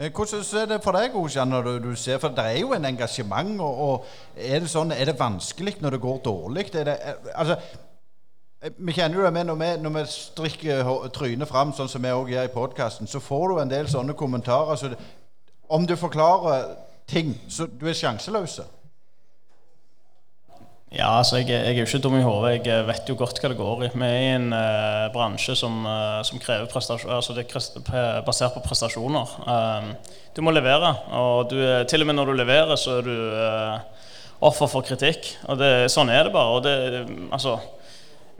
[0.00, 2.84] Eh, hvordan er det for deg, Ocean, når du, ser For det er jo en
[2.84, 3.60] engasjement.
[3.60, 4.04] Og, og,
[4.36, 6.68] er det sånn, er det vanskelig når det går dårlig?
[6.74, 7.56] Er det, er, altså,
[8.62, 12.02] eh, vi kjenner jo det med når vi, når vi strikker trynet fram, sånn som
[12.02, 14.78] vi òg gjør i podkasten, så får du en del sånne kommentarer.
[14.78, 15.00] Så det,
[15.68, 16.76] om du forklarer
[17.10, 18.68] ting, så du er sjanseløse.
[20.88, 22.66] Ja, altså jeg, jeg, er jo ikke dum i hodet.
[22.66, 23.88] Jeg vet jo godt hva det går i.
[23.92, 28.56] Vi er i en uh, bransje som, uh, som, krever prestasjon, altså det er basert
[28.56, 29.34] på prestasjoner.
[29.44, 29.90] Um,
[30.32, 31.58] du må levere, og du,
[31.90, 34.06] til og med når du leverer, så er du uh,
[34.48, 35.28] offer for kritikk.
[35.52, 36.56] Og det, sånn er det bare.
[36.56, 36.78] Og det,
[37.36, 37.58] altså,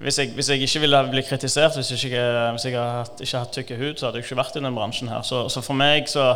[0.00, 2.24] hvis jeg, hvis jeg, ikke ville bli kritisert, hvis jeg ikke,
[2.56, 5.12] hvis jeg hatt, ikke hadde tykke hud, så hadde jeg ikke vært i den bransjen
[5.12, 5.20] her.
[5.26, 6.30] Så, så for meg så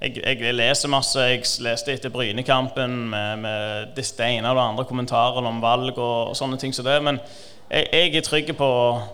[0.00, 1.20] jeg, jeg, leser masse.
[1.20, 6.30] Jeg leste etter Brynekampen med, med det ene og det andre kommentarer om valg og,
[6.30, 7.00] og sånne ting som det.
[7.04, 7.20] Men
[7.70, 8.70] jeg, jeg er trygg på,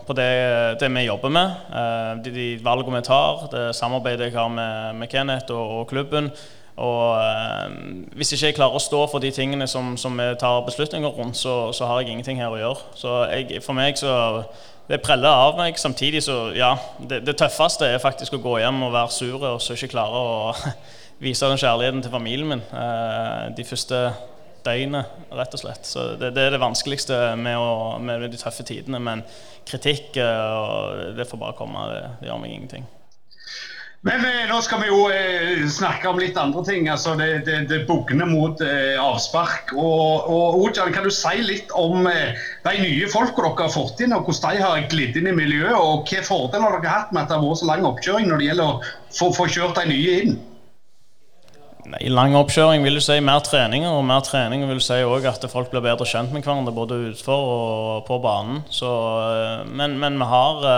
[0.07, 0.31] på det,
[0.79, 1.53] det, vi jobber med.
[1.73, 5.87] Eh, de, de valgene vi tar, det samarbeidet jeg har med, med Kenneth og, og,
[5.87, 6.31] klubben.
[6.81, 7.77] Og eh,
[8.15, 11.37] Hvis ikke jeg klarer å stå for de tingene som, som vi tar beslutninger rundt,
[11.37, 12.91] så, så, har jeg ingenting her å gjøre.
[12.95, 14.43] Så jeg, for meg så
[14.91, 15.79] det preller av meg.
[15.79, 19.61] Samtidig så, ja det, det, tøffeste er faktisk å gå hjem og være sur og
[19.63, 20.73] så ikke klare å
[21.25, 24.03] vise den kjærligheten til familien min eh, de første
[24.65, 25.87] døgnet, rett og slett.
[25.87, 28.99] Så det, det er det vanskeligste med, å, med, de tøffe tidene.
[29.01, 29.23] Men
[29.69, 31.87] kritikk, eh, det får bare komme.
[31.89, 32.89] Det, det gjør meg ingenting.
[34.01, 36.87] Men eh, nå skal vi jo eh, snakke om litt andre ting.
[36.89, 39.75] altså Det, det, det bugner mot eh, avspark.
[39.77, 42.33] Og, og Ojan, kan du si litt om eh,
[42.65, 45.77] de nye folka dere har fått inn, og hvordan de har glidd inn i miljøet?
[45.77, 48.49] Og hvilke fordeler dere hatt med at det har vært så lang oppkjøring når det
[48.49, 48.79] gjelder å
[49.19, 50.39] få, få kjørt de nye inn?
[51.91, 55.45] Nei, lang oppkjøring vil du si mer treninger, og mer trening vil si òg at
[55.49, 58.63] folk blir bedre kjent med hverandre både utfor og på banen.
[58.73, 58.89] Så,
[59.29, 60.71] eh, men, men, vi har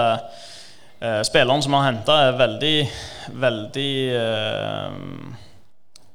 [1.03, 2.77] eh, eh som vi har henta, er veldig,
[3.43, 4.95] veldig eh,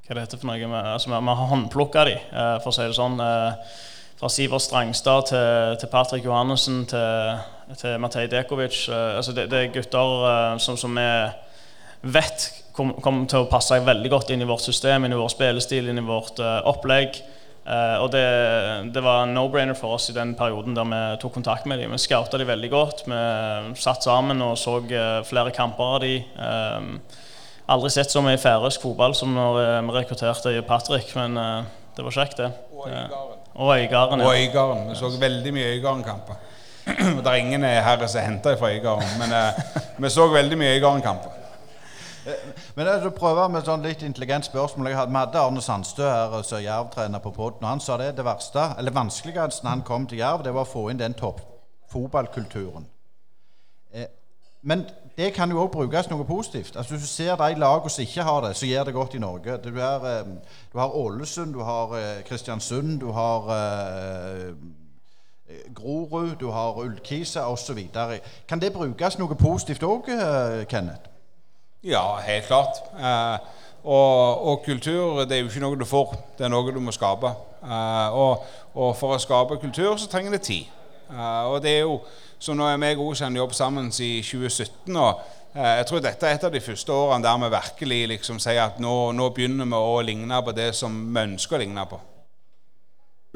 [0.06, 0.56] Hva er dette for noe?
[0.56, 3.20] Vi, altså, vi har håndplukka de, eh, for å si det sånn.
[3.20, 3.76] Eh,
[4.18, 7.36] fra Sivert Strangstad til, til Patrick Johannessen til,
[7.78, 8.88] til Matej Dekovic.
[8.90, 11.36] altså det, det, er gutter som, som er
[12.02, 15.90] vet kommer til å passe veldig godt inn i vårt system, inn i vår spillestil,
[15.90, 17.18] inn i vårt uh, opplegg.
[17.68, 18.22] Uh, og det,
[18.94, 21.92] det var no-brainer for oss i den perioden der vi tok kontakt med dem.
[21.92, 23.02] Vi scouta dem veldig godt.
[23.04, 23.18] Vi
[23.76, 27.02] satt sammen og så uh, flere kamper av dem.
[27.68, 31.36] aldri sett så mye færøysk fotball som når vi rekrutterte Patrick, men
[31.96, 32.52] det var kjekt, det.
[32.72, 34.22] Og Øygarden.
[34.24, 34.88] Og Øygarden.
[34.88, 36.40] Vi så veldig mye Øygarden-kamper.
[37.20, 39.36] det er ingen herre som er henta fra Øygarden, men
[39.98, 41.37] vi så veldig mye Øygarden-kamper.
[42.74, 44.90] Men jeg skal prøve med sånn litt intelligent spørsmål.
[44.90, 47.66] Jeg hadde Arne Sandstø her, som Jerv-trener på poden.
[47.68, 50.72] Han sa det det verste, eller vanskeligste når han kom til Jerv, det var å
[50.72, 52.86] få inn den toppfotballkulturen.
[53.92, 54.10] Eh,
[54.62, 54.84] men
[55.16, 56.76] det kan jo òg brukes noe positivt.
[56.76, 59.22] Altså Hvis du ser de lagene som ikke har det, så gjør det godt i
[59.24, 59.60] Norge.
[59.64, 64.52] Du, er, eh, du har Ålesund, du har eh, Kristiansund, du har eh,
[65.74, 67.78] Grorud, du har Ullkisa osv.
[68.48, 71.17] Kan det brukes noe positivt òg, eh, Kenneth?
[71.84, 72.82] Ja, helt klart.
[72.98, 73.38] Eh,
[73.84, 76.92] og, og, kultur det er jo ikke noe du får, det er noe du må
[76.94, 77.30] skape.
[77.62, 78.42] Eh, og,
[78.74, 80.66] og, for å skape kultur så trenger det tid.
[81.10, 82.00] Eh, og det er jo,
[82.38, 84.96] Så nå er vi og Osen jobb sammen i 2017.
[84.96, 85.20] og
[85.54, 88.62] eh, jeg tror dette er et av de første årene der vi virkelig liksom sier
[88.62, 91.98] at nå, nå begynner vi å ligne på det som vi ønsker å ligne på.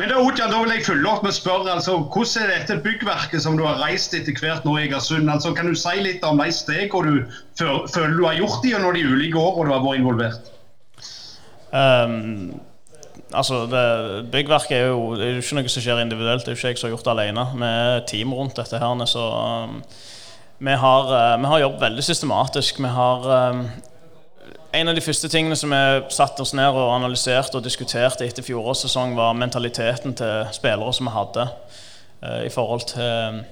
[0.01, 2.79] Men da, Odjan, da vil jeg følge opp med å spørre, altså, Hvordan er dette
[2.85, 5.29] byggverket som du har reist etter hvert nå i Egersund?
[5.29, 7.35] Altså, kan du si litt om de stegene du
[7.93, 10.49] føler du har gjort gjennom de ulike årene du har vært involvert?
[11.73, 12.57] Um,
[13.37, 13.85] altså, det,
[14.33, 16.47] Byggverket er jo, er jo ikke noe som skjer individuelt.
[16.47, 17.47] Det er jo ikke jeg som har gjort det alene.
[17.53, 18.81] Vi er team rundt dette.
[18.81, 19.29] her, så
[19.69, 19.79] um,
[20.57, 22.81] vi, har, uh, vi har jobbet veldig systematisk.
[22.81, 23.67] Vi har um,
[24.73, 25.81] en av de første tingene som vi
[26.15, 31.09] satte oss ned og analyserte og diskuterte etter fjorårets sesong, var mentaliteten til spillere som
[31.09, 31.49] vi hadde.
[32.23, 33.43] Uh, i forhold til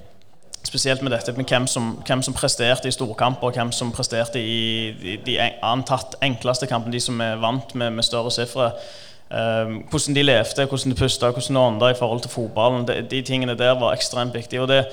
[0.60, 4.36] Spesielt med dette med hvem som, hvem som presterte i storkamper, og hvem som presterte
[4.36, 8.66] i de, de antatt enkleste kampene, de som er vant med, med større sifre.
[9.30, 12.84] Uh, hvordan de levde, hvordan de pusta, hvordan de ånda i forhold til fotballen.
[12.86, 14.60] De, de, tingene der var ekstremt viktige.
[14.60, 14.84] og det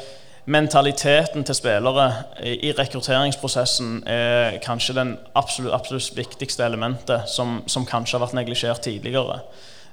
[0.47, 2.05] mentaliteten til spillere
[2.39, 8.85] i rekrutteringsprosessen er kanskje den absolutt, absolutt viktigste elementet som, som, kanskje har vært neglisjert
[8.87, 9.41] tidligere.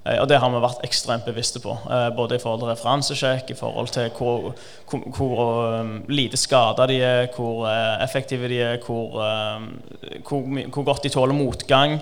[0.04, 1.74] Eh, og det har vi vært ekstremt bevisste på.
[1.90, 4.52] Eh, både i forhold til referansesjekk, i forhold til hvor,
[4.90, 5.44] hvor, hvor
[5.80, 11.10] um, lite skada de er, hvor uh, effektive de er, hvor, uh, hvor, godt de
[11.10, 11.98] tåler motgang.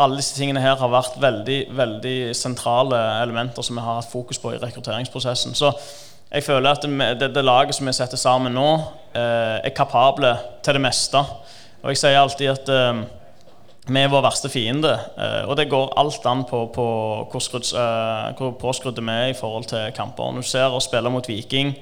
[0.00, 4.40] Alle disse tingene her har vært veldig, veldig sentrale elementer som vi har hatt fokus
[4.40, 5.52] på i rekrutteringsprosessen.
[5.58, 5.74] Så
[6.30, 6.84] jeg føler at
[7.18, 8.68] det, det, laget som vi setter sammen nå,
[9.18, 11.18] eh, er kapable til det meste.
[11.82, 13.00] Og jeg sier alltid at eh,
[13.90, 14.92] vi er vår verste fiende.
[15.18, 16.86] Eh, og det går alt an på, på
[17.32, 17.66] hvor, skrudd,
[18.38, 20.30] hvor påskrudde vi er i forhold til kamper.
[20.30, 21.74] Når du ser oss spille mot Viking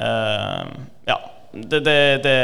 [0.00, 1.16] Ja,
[1.52, 2.36] det, det, det,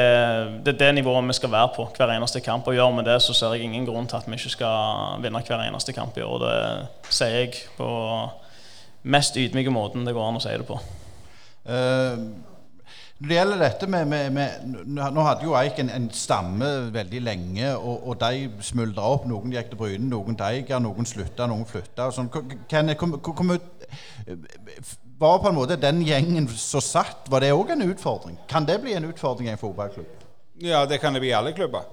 [0.65, 2.67] det, er det nivået vi skal være på hver eneste kamp.
[2.67, 5.45] Og gjør vi det, så ser jeg ingen grunn til at vi ikke skal vinne
[5.45, 6.39] hver eneste kamp i år.
[6.43, 7.89] Det sier jeg på
[9.05, 10.81] mest ydmyke måten det går an å si det på.
[11.67, 12.47] Uh,
[13.17, 17.23] når det gjelder dette med, med, med, Nå hadde jo Eik en, en stamme veldig
[17.25, 19.25] lenge, og, og de smuldra opp.
[19.31, 22.11] Noen gikk til Bryne, noen Deiger, noen slutta, noen flytta.
[22.13, 22.29] Sånn.
[25.17, 28.37] Var på en måte den gjengen så satt, var det òg en utfordring?
[28.53, 30.27] Kan det bli en utfordring i en fotballklubb?
[30.61, 31.89] Ja, det kan det bli i alle klubber.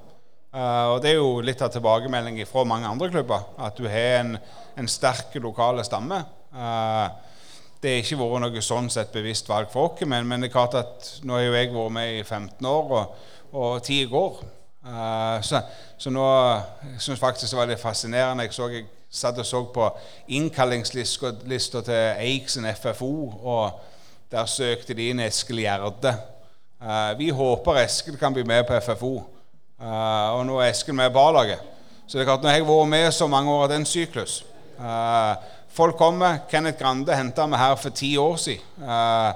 [0.54, 3.48] Uh, og Det er jo litt av tilbakemelding fra mange andre klubber.
[3.64, 4.36] At du har en,
[4.76, 6.20] en sterk lokale stamme.
[6.52, 7.23] Uh,
[7.84, 10.04] det har ikke vært noe sånn sett bevisst valg for oss.
[10.08, 12.94] Men, men, det er klart at nå har jo jeg vært med i 15 år,
[13.00, 14.44] og, og tida går.
[14.84, 15.62] Uh, så,
[16.00, 18.48] så, nå jeg syns faktisk det var litt fascinerende.
[18.48, 19.90] Jeg, så, jeg satt og så på
[20.36, 23.14] innkallingslista til Eiksen FFO,
[23.44, 23.82] og
[24.32, 26.16] der søkte de inn Eskil Gjerde.
[26.84, 30.96] Uh, vi håper Eskil kan bli med på FFO, uh, eh, og nå er Eskil
[30.98, 31.62] med på A-laget.
[32.08, 34.42] Så det er klart, jeg har vært med så mange år av den syklus
[34.80, 35.36] uh,
[35.74, 36.38] Folk kommer.
[36.50, 38.86] Kenneth Grande henta vi her for ti år siden.
[38.86, 39.34] Uh,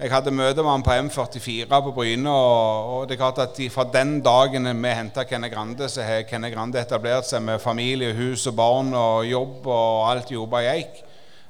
[0.00, 2.30] Jeg hadde møte med han på M44 på Bryne.
[2.32, 6.54] Og, det er klart at fra den dagen vi henta Kenneth Grande, så har Kenneth
[6.54, 11.02] Grande etablert seg med familie, hus og barn og jobb og alt jobba i Eik.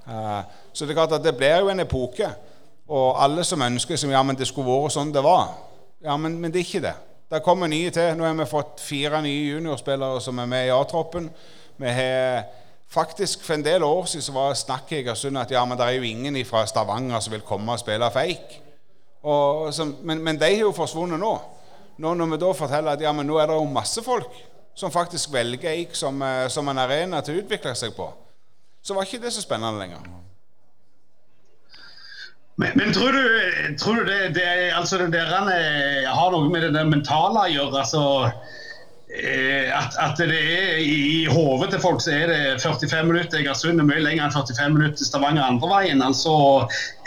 [0.08, 0.42] Uh,
[0.72, 2.32] så det er klart at det blir jo en epoke.
[2.90, 5.54] Og alle som ønsker som, ja, men det skulle vært sånn det var.
[6.02, 6.96] Ja, men, men det er ikke det.
[7.30, 8.10] Det kommer nye til.
[8.18, 11.30] Nå har vi fått fire nye juniorspillere som er med i A-troppen.
[11.78, 12.48] Vi har
[12.90, 15.78] Faktisk For en del år siden så var det snakk i Egersund at ja, men
[15.78, 18.62] det er jo ingen fra Stavanger som vil komme og spille fake.
[19.22, 21.34] Og, så, men, men, de har jo forsvunnet nå.
[22.02, 22.14] nå.
[22.14, 24.32] Når vi da forteller at ja, men nå er det jo masse folk
[24.74, 28.08] som faktisk velger Eik som, eh, som en arena til å utvikle seg på,
[28.82, 30.06] så var ikke det så spennende lenger.
[32.56, 33.22] Men, men, tror du,
[33.78, 37.84] tror du det, det, altså det der, har noe med det mentale å gjøre?
[37.84, 38.69] altså Eh,
[39.10, 43.82] at, at, det er i, i hodet til folk så er det 45 minutter Egersund
[43.82, 46.02] er mye lenger enn 45 minutter Stavanger andre veien.
[46.04, 46.34] Altså,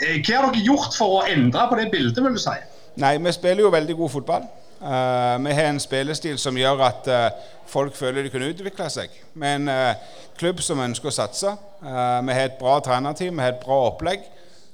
[0.02, 2.56] eh, hva har dere gjort for å endre på det bildet, vil du si?
[3.00, 4.44] Nei, Vi spiller jo veldig god fotball.
[4.84, 9.14] Uh, vi har en spillestil som gjør at uh, folk føler de kan utvikle seg.
[9.32, 11.54] Vi er en uh, klubb som ønsker å satse.
[11.80, 14.24] vi har et bra trenerteam, vi har et bra opplegg.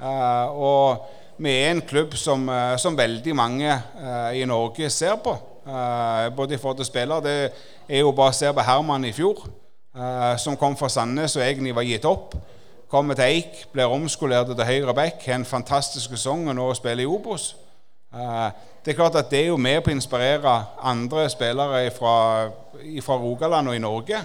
[0.01, 1.07] og
[1.37, 3.75] vi er en klubb som, som veldig mange
[4.35, 5.37] i Norge ser på.
[5.71, 7.23] Uh, både i forhold til spillere.
[7.23, 7.53] Det
[7.89, 9.45] er jo bare å se på Herman i fjor,
[9.95, 12.35] uh, som kom fra Sandnes og egentlig var gitt opp.
[12.91, 17.05] Kommer til Eik, blir omskolert til høyre back, har en fantastisk sesong og nå spiller
[17.05, 17.53] i Obos.
[18.11, 18.51] Uh,
[18.83, 23.71] det er klart at det er jo med på å inspirere andre spillere fra Rogaland
[23.71, 24.25] og i Norge.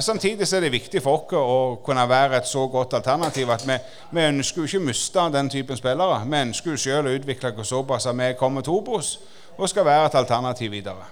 [0.00, 3.76] Samtidig er det viktig for oss å kunne være et så godt alternativ at vi,
[4.12, 6.20] vi ønsker jo ikke å miste den typen spillere.
[6.28, 9.16] Vi ønsker jo selv å utvikle oss såpass at vi kommer til Obos
[9.58, 11.04] og skal være et alternativ videre.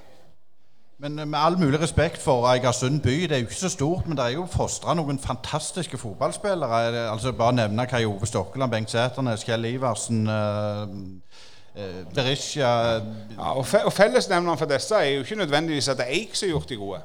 [1.03, 4.17] Men med all mulig respekt for Eigersund by, det er jo ikke så stort, men
[4.17, 7.11] det er jo fostra noen fantastiske fotballspillere.
[7.11, 10.29] Altså Bare nevne Kai Ove Stokkeland, Bengt Sæternes, Kjell Iversen.
[10.29, 16.07] eh, Berisha ja, og, fe og Fellesnevneren for disse er jo ikke nødvendigvis at det
[16.07, 17.03] er Eik som har gjort de gode.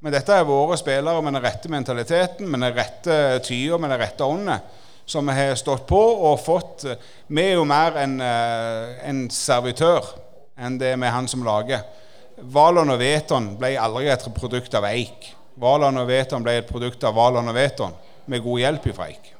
[0.00, 4.00] Men dette er våre spillere med den rette mentaliteten, med den rette tida, med den
[4.00, 4.58] rette ånden,
[5.06, 6.86] som har stått på og fått
[7.28, 10.27] Vi er jo mer enn en servitør
[10.58, 11.86] enn det med han som lager.
[12.38, 15.32] Valon og Veton ble aldri et produkt av Eik.
[15.58, 17.94] Valon og Veton ble et produkt av Valon og Veton,
[18.26, 19.32] med god hjelp fra Eik.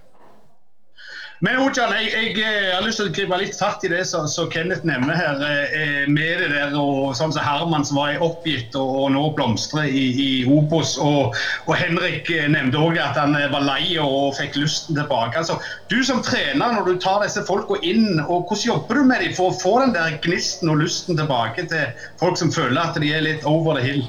[1.41, 4.27] Men Ojan, jeg, jeg, jeg, har lyst til å gripe litt fatt i det som
[4.51, 5.43] Kenneth nevner her.
[5.71, 9.87] Eh, med det der, og sånn som Herman som var oppgitt og, og nå blomstrer
[9.87, 10.97] i, i Opos.
[10.99, 15.39] Og, og, Henrik eh, nevnte òg at han eh, var lei og fikk lysten tilbake.
[15.39, 15.61] Altså,
[15.93, 19.39] du som trener, når du tar disse folka inn, og hvordan jobber du med dem
[19.39, 23.15] for å få den der gnisten og lysten tilbake til folk som føler at de
[23.15, 24.09] er litt over the hill?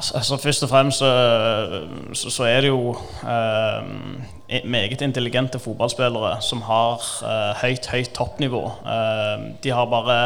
[0.00, 7.04] Altså, Først og fremst så, så er det jo eh, meget intelligente fotballspillere som har
[7.24, 8.64] eh, høyt, høyt toppnivå.
[8.94, 10.18] Eh, de har bare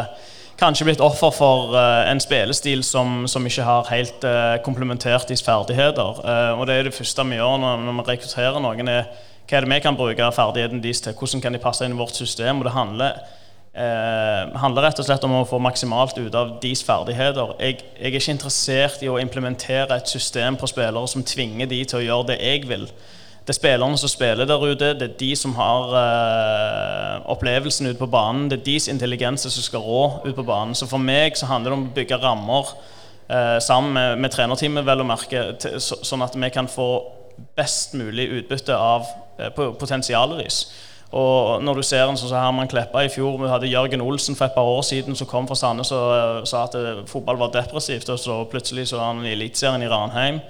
[0.59, 5.43] kanskje blitt offer for eh, en spillestil som, som, ikke har helt eh, komplementert deres
[5.43, 6.23] ferdigheter.
[6.23, 9.09] Eh, og det er det første vi gjør når, når vi rekrutterer noen, er
[9.45, 11.13] hva er det vi kan bruke ferdigheten deres til?
[11.13, 12.61] Hvordan kan de passe inn i vårt system?
[12.61, 13.19] Og det handler
[13.75, 17.55] eh, handler rett og slett om å få maksimalt ut av deres ferdigheter.
[17.59, 21.83] Jeg, jeg, er ikke interessert i å implementere et system på spillere som tvinger de
[21.83, 22.87] til å gjøre det jeg vil.
[23.45, 27.99] Det er spillerne som spiller der ute, det er de som har eh, opplevelsen ute
[27.99, 28.47] på banen.
[28.49, 30.73] Det er deres intelligens som skal rå ute på banen.
[30.73, 32.71] Så for meg så handler det om å bygge rammer
[33.29, 36.89] eh, sammen med, med trenerteamet, vel å merke, til, så, sånn at vi kan få
[37.55, 39.05] best mulig utbytte av
[39.37, 40.63] eh, potensialet deres.
[41.13, 44.37] Og når du ser en sånn som Herman Kleppa i fjor Vi hadde Jørgen Olsen
[44.37, 47.37] for et par år siden som kom fra Sandnes og uh, sa at uh, fotball
[47.39, 48.09] var depressivt.
[48.09, 50.41] Og så plutselig så er han i Eliteserien i Ranheim.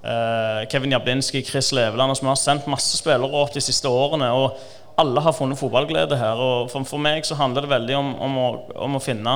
[0.00, 4.32] Uh, Kevin Jablinski, Chris Leveland Vi har sendt masse spillere opp de siste årene.
[4.34, 4.58] og
[5.00, 6.36] alle har funnet fotballglede her.
[6.36, 8.48] og For, for meg så handler det veldig om, om, å,
[8.84, 9.32] om å, finne,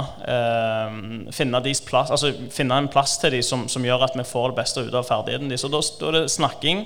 [1.33, 4.59] finne, plass, altså finne, en plass til dem som, som, gjør at vi får det
[4.59, 5.65] beste ut av ferdigheten deres.
[5.65, 6.85] Da, da er det snakking.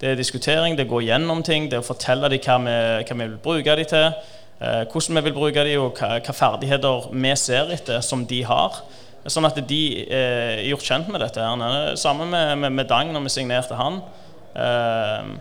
[0.00, 2.58] Det er diskutering, det er å gå gjennom ting, det er å fortelle dem hva
[2.62, 4.12] vi, hva vi vil bruke dem til,
[4.60, 8.44] eh, hvordan vi vil bruke dem, og hva, hva, ferdigheter vi ser etter som de
[8.46, 8.78] har.
[9.26, 11.42] Sånn at de eh, er gjort kjent med dette.
[11.42, 11.96] her.
[11.98, 13.98] Sammen med, med, med Dang når vi signerte han.
[14.54, 15.34] Eh,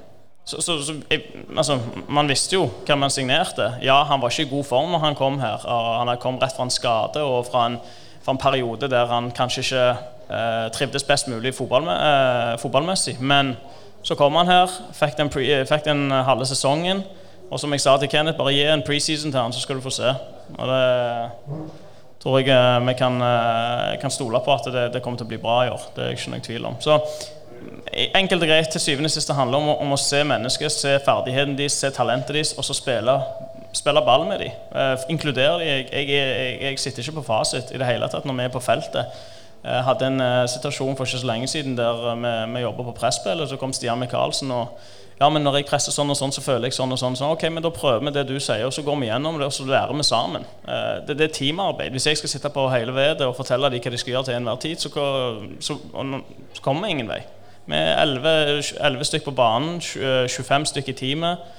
[0.48, 1.24] så, så, så jeg,
[1.58, 3.76] altså, Man visste jo hva man signerte.
[3.84, 5.64] Ja, han var ikke i god form når han kom her.
[5.68, 7.82] Han kom rett fra en skade og fra en,
[8.24, 9.88] fra en periode der han kanskje ikke
[10.34, 13.20] eh, trivdes best mulig fotball eh, fotballmessig.
[13.20, 13.58] Men
[14.04, 17.04] så kom han her, fikk den, pre, fikk den eh, halve sesongen.
[17.48, 19.84] Og som jeg sa til Kenneth, bare gi en preseason til han, så skal du
[19.86, 20.14] få se.
[20.58, 20.82] Og det
[22.24, 25.32] tror jeg eh, vi kan, eh, kan stole på at det, det, kommer til å
[25.32, 25.90] bli bra i år.
[25.96, 26.80] Det er ikke noe tvil om.
[26.84, 26.98] Så
[28.16, 31.56] enkelt og greit til syvende og siste handler om, om å se mennesket, se ferdigheten
[31.58, 33.16] deres, se talentet deres, og så spille,
[33.76, 34.60] spille ball med dem.
[34.76, 35.68] Eh, inkludere dem.
[35.68, 38.54] Jeg, jeg, jeg, jeg, sitter ikke på fasit i det hele tatt når vi er
[38.54, 39.24] på feltet.
[39.64, 42.96] Jeg hadde en uh, situasjon for ikke så lenge siden der vi, vi jobba på
[43.02, 43.50] presspillet.
[43.50, 44.78] Så kom Stian Michaelsen og
[45.18, 47.16] ja, men når jeg presser sånn og sånn, så føler jeg sånn og sånn.
[47.18, 49.48] Så, ok, men Da prøver vi det du sier, og så går vi gjennom det,
[49.48, 50.46] og så lærer vi sammen.
[51.08, 51.96] Det, det, er teamarbeid.
[51.96, 54.38] Hvis jeg skal sitte på hele vedet og fortelle dem hva de skal gjøre til
[54.38, 54.92] enhver tid, så,
[55.58, 55.80] så,
[56.54, 57.24] så kommer vi ingen vei.
[57.68, 61.50] Vi er 11, stykker på banen, 25 stykker i teamet.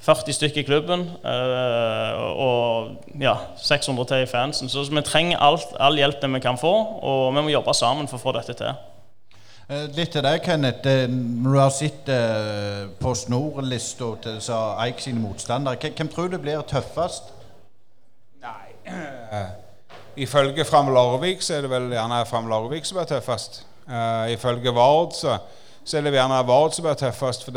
[0.00, 2.90] 40 stykker i klubben øh, og
[3.20, 4.68] ja, 600 til i fansen.
[4.68, 6.72] Så vi trenger alt, all hjelp vi kan få,
[7.02, 8.72] og vi må jobbe sammen for å få dette til.
[9.70, 10.88] Eh, litt til deg, Kenneth.
[10.88, 12.12] Eh, når du har sett
[13.00, 14.40] på snorlista til
[14.86, 17.34] Eik sine motstandere, hvem tror du blir tøffest?
[18.40, 19.44] Nei
[20.20, 23.62] Ifølge Fram Larvik så er det vel gjerne Fram Larvik som er tøffest.
[23.90, 25.36] Uh, ifølge Vard så,
[25.90, 27.56] så, er det gjerne Vard som er tøffest, for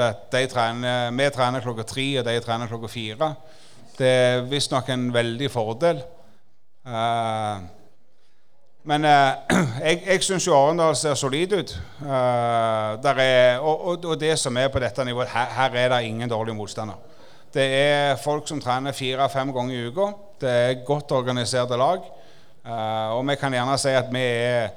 [0.49, 3.29] trener, vi trener klokka tre, og de trener klokka fire.
[3.93, 6.01] Det er visstnok en veldig fordel.
[6.83, 7.61] Uh,
[8.89, 9.53] men uh,
[9.85, 11.75] jeg, jeg syns jo Arendal ser solid ut.
[12.01, 16.29] Er, og, og, og, det som er på dette nivået, her, her er det ingen
[16.29, 16.97] dårlig motstander.
[17.53, 20.09] Det er folk som trener fire-fem ganger i uka.
[20.41, 22.01] Det er godt organiserte lag.
[23.13, 24.69] og vi kan gjerne si at vi er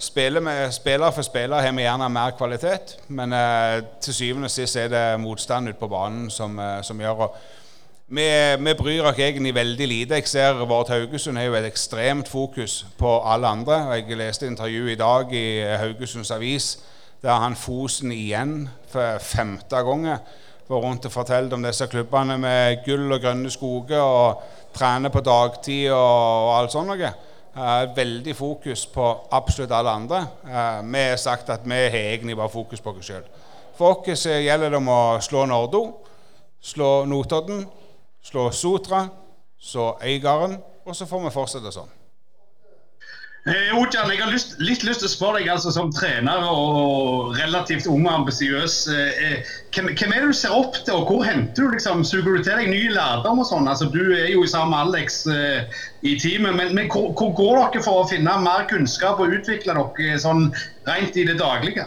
[0.00, 4.50] Spiller, med, spiller for spiller har vi gjerne mer kvalitet, men eh, til syvende og
[4.50, 7.36] sist er det motstand ute på banen som, eh, som gjør og
[8.10, 8.24] vi,
[8.58, 10.14] vi, bryr oss egentlig veldig lite.
[10.14, 13.76] Jeg ser Vårt Haugesund har jo et ekstremt fokus på alle andre.
[13.94, 16.78] Jeg leste intervju i dag i Haugesunds Avis
[17.22, 20.16] der han Fosen igjen for femte gangen
[20.70, 24.42] var rundt og fortalte om disse klubbene med gull og grønne skoger og
[24.74, 27.10] trener på dagtid og, og alt sånt noe.
[27.96, 30.20] Veldig fokus på absolutt alle andre.
[30.44, 33.24] Uh, vi har sagt at vi har egentlig bare fokus på oss sjøl.
[33.74, 35.82] For oss gjelder det om å slå Nordo,
[36.60, 37.64] slå Notodden,
[38.22, 39.06] slå Sotra,
[39.58, 41.99] så Øygarden, og så får vi fortsette sånn.
[43.48, 47.30] Eh, Ojan, jeg har lyst, litt lyst til å spørre deg altså, som trener og
[47.38, 48.74] relativt ung og ambisiøs.
[48.92, 52.36] Eh, eh, hvem, er det du ser opp til, og hvor henter du liksom, Suger
[52.36, 53.70] du til deg ny lærdom og sånn?
[53.70, 57.62] Altså, du er jo sammen med Alex eh, i teamet, men, men hvor, hvor, går
[57.62, 60.50] dere for å finne mer kunnskap og utvikle dere sånn
[60.90, 61.86] rent i det daglige?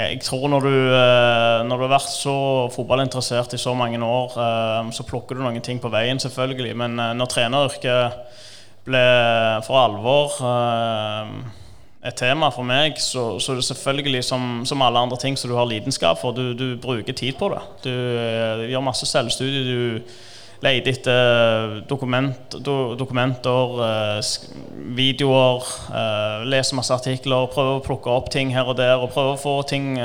[0.00, 0.76] Jeg tror når du,
[1.68, 2.36] når du, har vært så
[2.72, 4.32] fotballinteressert i så mange år,
[4.96, 6.72] så plukker du noen ting på veien, selvfølgelig.
[6.80, 8.40] Men når treneryrket
[8.86, 9.02] ble
[9.66, 11.30] for alvor uh,
[12.02, 15.56] et tema for meg, så, så det selvfølgelig som, som, alle andre ting som du
[15.58, 17.62] har lidenskap for, du, du bruker tid på det.
[17.86, 19.62] Du, uh, gjør masse selvstudie.
[19.68, 20.18] Du
[20.62, 25.66] leter etter dokument, do, dokumenter, uh, videoer,
[26.46, 29.56] leser masse artikler, prøver å plukke opp ting her og der, og prøver å få
[29.66, 29.96] ting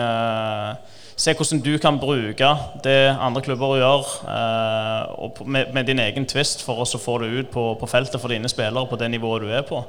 [1.18, 2.48] Se hvordan du kan bruke
[2.86, 7.48] det andre klubber gjør, eh, med, med, din egen twist for å få det ut
[7.50, 9.82] på, på, feltet for dine spillere på det nivået du er på.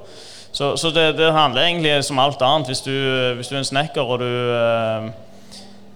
[0.53, 2.71] Så, så det, det, handler egentlig som alt annet.
[2.73, 2.95] Hvis du,
[3.37, 5.11] hvis du er en snekker og du eh,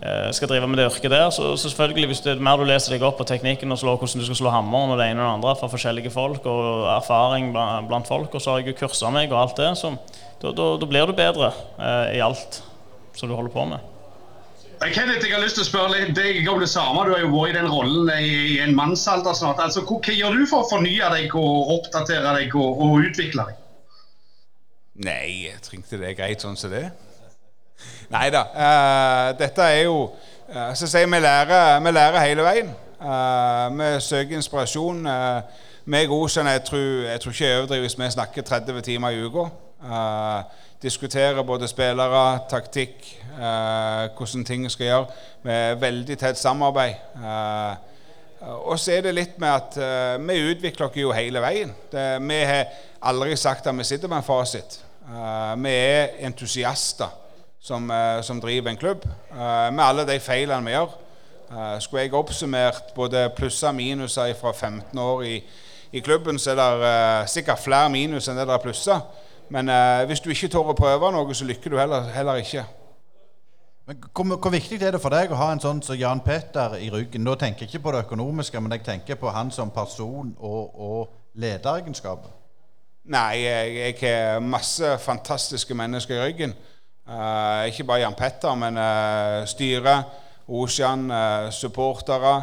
[0.02, 2.68] eh skal drive med det yrket der, så, så selvfølgelig hvis det er mer du
[2.68, 5.22] leser deg opp på teknikken og slår, hvordan du skal slå hammeren og det ene
[5.22, 7.54] og det andre fra forskjellige folk, og erfaring
[7.88, 9.94] blant folk, og så har jeg jo kursa meg og alt det, så
[10.42, 12.60] da blir du bedre eh, i alt
[13.16, 13.91] som du holder på med.
[14.90, 17.04] Kenneth, jeg har lyst til å spørre litt, deg om det samme.
[17.06, 19.60] Du har jo vært i den rollen i, en mannsalder snart.
[19.62, 23.46] Altså, hva, hva, gjør du for å fornye deg og oppdatere deg og, og utvikle
[23.46, 23.60] deg?
[25.06, 26.88] Nei, jeg trengte det greit sånn som det.
[28.10, 28.42] Nei da.
[28.50, 32.74] Uh, dette er jo uh, Så sier vi lærer, vi lærer hele veien.
[32.98, 35.06] Uh, vi søker inspirasjon.
[35.06, 39.14] Uh, meg òg, Osen, jeg jeg tror ikke jeg overdriver hvis vi snakker 30 timer
[39.14, 39.46] i uka.
[39.82, 40.42] Uh,
[40.82, 43.06] diskuterer både spillere, taktikk,
[43.38, 46.94] eh, hvordan ting skal gjøre, med veldig tett samarbeid.
[47.16, 47.74] Eh,
[48.42, 51.74] og så er det litt med at eh, vi utvikler oss jo hele veien.
[51.92, 52.72] Det, vi har
[53.02, 54.80] aldri sagt at vi sitter med en fasit.
[55.02, 57.10] Eh, vi er entusiaster
[57.60, 60.98] som, eh, som, driver en klubb, eh, med alle de feilene vi gjør.
[61.80, 65.42] skulle jeg oppsummert både plusser og minuser fra 15 år i,
[65.92, 69.02] i klubben, så er det sikkert flere minus enn det der er plusser.
[69.52, 72.64] Men eh, hvis du ikke tør å prøve noe, så lykker du heller, heller ikke.
[73.86, 76.78] Men hvor, hvor, viktig er det for deg å ha en sånn som Jan Petter
[76.80, 77.24] i ryggen?
[77.26, 80.80] Nå tenker jeg ikke på det økonomiske, men jeg tenker på han som person og,
[80.80, 82.32] og lederegenskaper.
[83.12, 86.56] Nei, jeg, har masse fantastiske mennesker i ryggen.
[87.02, 92.36] Uh, ikke bare Jan Petter, men uh, styret, Ocean, uh, supportere.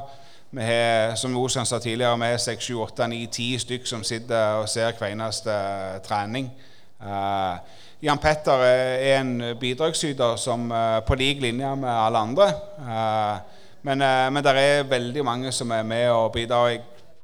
[0.52, 4.04] Vi har, som Ocean sa tidligere, vi har 6, 7, 8, 9, 10 stykk som
[4.04, 5.56] sitter og ser hver eneste
[6.04, 6.52] trening.
[7.00, 7.56] Uh,
[8.04, 12.52] Jan Petter er en bidragsyter som uh, på lik linje med alle andre.
[12.80, 16.74] Uh, Men, eh, men det er veldig mange som er med og bidrar.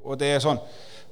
[0.06, 0.60] Og, det er sånn.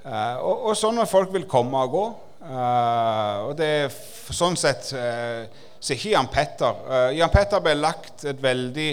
[0.05, 2.03] Eh, og, og sånn at folk vil komme og gå.
[2.47, 3.97] Eh, og det er
[4.31, 5.43] sånn sett eh,
[5.83, 6.79] så ikke Jan Petter.
[6.87, 8.87] Eh, Jan Petter ble lagt et veldig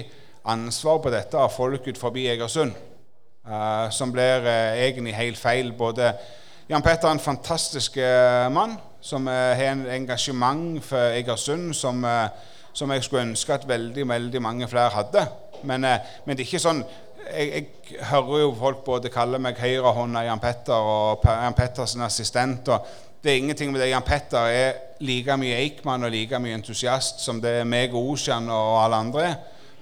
[0.51, 2.75] ansvar på dette av folk ut forbi Egersund.
[3.47, 5.73] uh, som blir eh, egentlig helt feil.
[5.73, 6.13] Både
[6.71, 12.05] Jan Petter er en fantastisk eh, mann som eh, har en engasjement for Egersund som,
[12.05, 12.29] eh,
[12.73, 15.27] som jeg skulle ønske at veldig, veldig mange flere hadde.
[15.63, 16.83] Men, eh, men det er ikke sånn
[17.31, 22.69] jeg, jeg hører jo folk både kalle meg høyrehånda Jan Petter og Jan Petters assistent.
[22.69, 22.87] og
[23.23, 23.91] det er ingenting med det.
[23.91, 28.15] Jan Petter er like mye Eikmann og like mye entusiast som det er meg og
[28.15, 29.35] Ocean og alle andre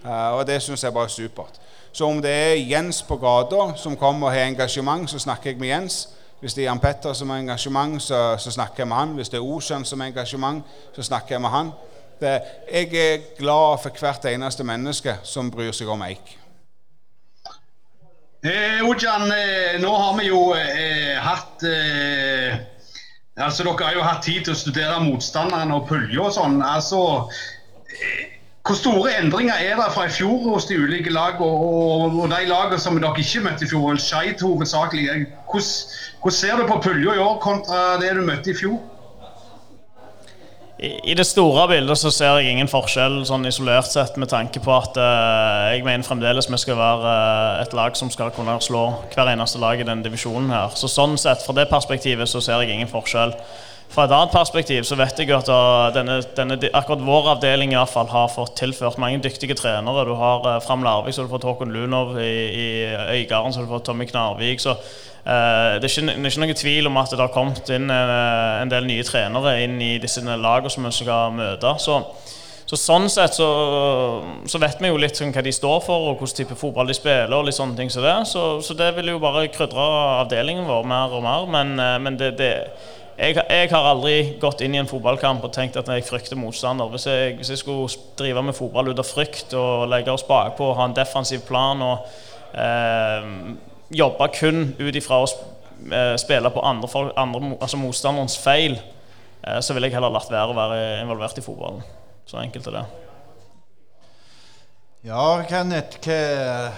[0.08, 1.60] og det syns jeg bare er supert.
[1.92, 5.58] Så om det er Jens på gata som kommer og har engasjement, så snakker jeg
[5.58, 6.08] med Jens.
[6.40, 9.14] Hvis det er Jan Petter som har engasjement, så, så snakker jeg med han.
[9.18, 10.64] Hvis det er Ocean som har engasjement,
[10.94, 11.72] så snakker jeg med han.
[12.20, 12.40] Det,
[12.72, 16.36] jeg er glad for hvert eneste menneske som bryr seg om Eik.
[18.46, 22.58] Eh, Ojan, eh, nå har vi jo eh, hatt eh,
[23.38, 26.58] Altså, Dere har jo hatt tid til å studere motstanderne og pulje og sånn.
[26.62, 27.02] altså
[27.90, 28.37] eh,
[28.68, 32.76] Hvor store endringer er det fra i fjor hos de ulike lag og, de lagene
[32.76, 33.96] som dere ikke møtte i fjor?
[33.96, 35.06] Skeid hovedsakelig.
[35.48, 38.76] Hvordan, ser du på pulja i år kontra det du møtte i fjor?
[40.84, 44.74] I, det store bildet så ser jeg ingen forskjell sånn isolert sett, med tanke på
[44.76, 48.84] at eh, jeg mener fremdeles vi skal være eh, et lag som skal kunne slå
[49.14, 50.76] hver eneste lag i denne divisjonen her.
[50.76, 53.32] Så sånn sett, fra det perspektivet så ser jeg ingen forskjell.
[53.88, 57.78] Fra et annet perspektiv så vet jeg at eh, denne, denne, akkurat vår avdeling i
[57.78, 60.04] hvert fall har fått tilført mange dyktige trenere.
[60.04, 62.18] Du har uh, Fram Larvik, så du fått Håkon Lunov.
[62.20, 62.68] I, i
[63.18, 64.60] Øygarden så du fått Tommy Knarvik.
[64.60, 64.76] så
[65.28, 67.90] Eh, det, er ikke, det er ikke noe tvil om at det har kommet inn
[67.92, 71.74] en del nye trenere inn i disse lagene som vi skal møte.
[71.82, 71.98] Så,
[72.68, 73.48] så sånn sett så,
[74.48, 76.96] så vet vi jo litt sånn hva de står for, og hvilken type fotball de
[76.96, 77.34] spiller.
[77.36, 78.16] og litt sånne ting som det.
[78.30, 79.88] Så, så det vil jo bare krydre
[80.22, 81.50] avdelingen vår mer og mer.
[81.58, 82.52] Men, men det, det
[83.18, 86.90] jeg, jeg har aldri gått inn i en fotballkamp og tenkt at jeg frykter motstander.
[86.92, 87.88] Hvis jeg, hvis jeg skulle
[88.18, 91.82] drive med fotball ut av frykt og legge oss bakpå og ha en defensiv plan
[91.82, 92.06] og
[92.54, 93.26] eh,
[93.98, 98.78] jobbe kun ut ifra å eh, spille på andre, andre, altså motstanderens feil,
[99.42, 101.82] eh, så ville jeg heller latt være å være involvert i fotballen.
[102.28, 102.86] Så enkelt er det.
[105.08, 106.70] Ja, Kenneth, hva,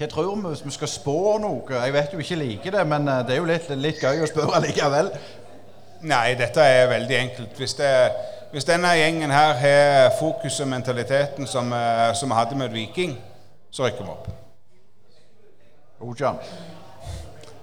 [0.00, 1.76] hva tror vi hvis vi skal spå noe?
[1.76, 4.28] Jeg vet jo ikke liker det, men eh, det er jo litt, litt gøy å
[4.30, 5.10] spørre likevel.
[6.08, 7.58] Nei, dette er veldig enkelt.
[7.60, 7.90] Hvis, det,
[8.54, 13.12] hvis denne gjengen her har fokus og mentaliteten som, eh, som vi hadde med Viking,
[13.68, 14.30] så rykker vi opp.
[16.00, 16.40] Ojan.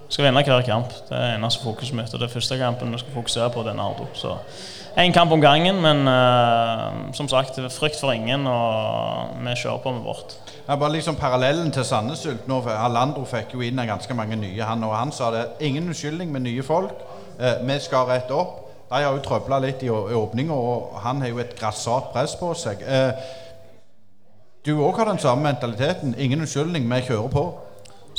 [0.06, 0.94] Vi skal vinne hver kamp.
[1.08, 2.14] Det er eneste fokuset mitt.
[2.14, 4.06] Og det er første kampen vi skal fokusere på, den Ardo.
[4.14, 4.36] Så
[4.94, 9.96] én kamp om gangen, men uh, som sagt, frykt for ingen, og vi kjører på
[9.98, 10.38] med vårt.
[10.68, 14.60] Ja, bare liksom Parallellen til Sandnesult nå, for Alandro fikk jo inn ganske mange nye,
[14.68, 15.44] han og han sa det.
[15.64, 16.98] Ingen unnskyldning med nye folk.
[17.40, 18.66] Eh, vi skal rett opp.
[18.90, 22.34] De har jo trøbla litt i, i åpninga, og han har jo et grassat press
[22.36, 22.84] på seg.
[22.84, 23.30] Eh,
[24.66, 26.12] du òg har den samme mentaliteten.
[26.18, 27.46] Ingen unnskyldning, vi kjører på.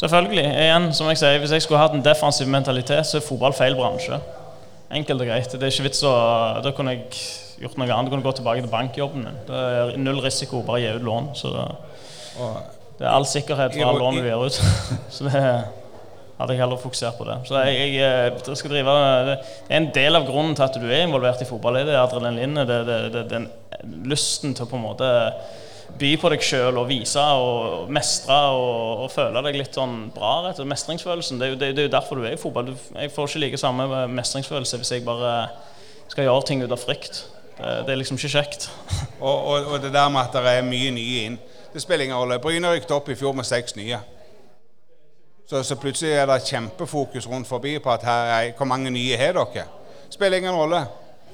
[0.01, 0.47] Selvfølgelig.
[0.47, 3.77] Igjen, som jeg sier, Hvis jeg skulle hatt en defensiv mentalitet, så er fotball feil
[3.77, 4.17] bransje.
[4.91, 5.51] Enkelt og greit.
[5.51, 6.15] Det er ikke vits å
[6.63, 7.05] Da kunne jeg
[7.61, 8.09] gjort noe annet.
[8.09, 9.39] Da kunne gå tilbake til bankjobben min.
[9.45, 11.29] Det er null risiko, bare gi ut lån.
[11.35, 11.67] Så det,
[12.99, 14.57] det er all sikkerhet for alle lån du gir ut.
[15.13, 15.43] Så det
[16.39, 17.37] hadde jeg heller fokusert på det.
[17.47, 19.37] Så jeg, jeg, eh, skal drive Det
[19.69, 21.81] er en del av grunnen til at du er involvert i fotball.
[21.83, 23.49] Det er adrenalinet, det, det, det, den
[24.07, 25.09] lysten til å på en måte
[25.99, 30.37] by på deg sjøl og vise og mestre og, og føle deg litt sånn bra.
[30.45, 30.69] rett og.
[30.69, 31.41] Mestringsfølelsen.
[31.41, 32.71] Det er, jo, det, det er jo derfor du er i fotball.
[32.71, 35.33] Du, jeg får ikke like samme mestringsfølelse hvis jeg bare
[36.09, 37.25] skal gjøre ting ut av frykt.
[37.57, 38.69] Det, det er liksom ikke kjekt.
[39.19, 41.39] Og, og, og det der med at det er mye nye inn.
[41.73, 42.39] Det spiller ingen rolle.
[42.39, 43.99] Bryne rykket opp i fjor med seks nye.
[45.49, 49.17] Så, så plutselig er det kjempefokus rundt forbi på at her er, hvor mange nye
[49.17, 49.65] har dere.
[50.09, 50.83] Spiller ingen rolle.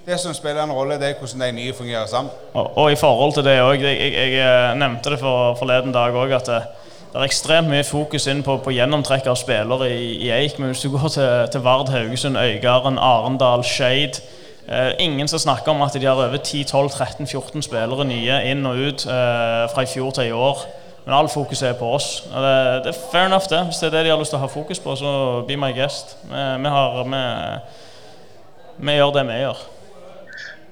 [0.05, 2.31] Det som spiller en rolle, det er hvordan de nye fungerer sammen.
[2.53, 6.13] Og, og i forhold til det òg, jeg, jeg, jeg nevnte det for forleden dag
[6.13, 6.61] òg, at det,
[7.11, 10.59] det er ekstremt mye fokus inn på, på gjennomtrekk av spillere i, i Eik.
[10.59, 14.34] Men hvis du går til, til Vard, Haugesund, Øygarden, Arendal, Skeid eh,
[14.99, 19.65] Ingen som snakker om at de har over 10-12-13-14 spillere nye inn og ut eh,
[19.69, 20.63] fra i fjor til i år.
[21.05, 22.23] Men all fokus er på oss.
[22.25, 22.55] Det,
[22.85, 23.61] det er fair enough, det.
[23.67, 25.11] Hvis det er det de har lyst til å ha fokus på, så
[25.45, 26.17] be my guest.
[26.25, 27.21] Vi, vi, har, vi,
[28.89, 29.61] vi gjør det vi gjør.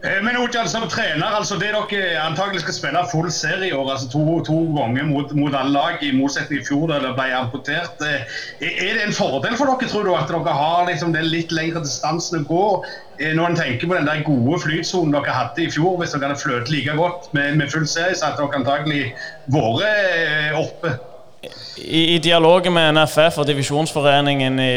[0.04, 3.88] Eh, Men Ojan, som trener, altså det dere antagelig skal spille full serie i år,
[3.93, 7.30] altså to, to ganger mot, mot alle lag, i motsetning i fjor da det ble
[7.38, 8.04] amputert.
[8.04, 8.26] eh,
[8.60, 11.86] Er det en fordel for dere, tror du, at dere har liksom den litt lengre
[11.86, 12.66] distansen å gå?
[13.22, 16.28] eh, Når en tenker på den der gode flytsonen dere hadde i fjor, hvis dere
[16.34, 19.04] hadde fløt like godt med, med full serie, så hadde dere antagelig
[19.56, 20.97] vært oppe.
[21.77, 24.75] I, I dialogen med NFF og divisjonsforeningen i,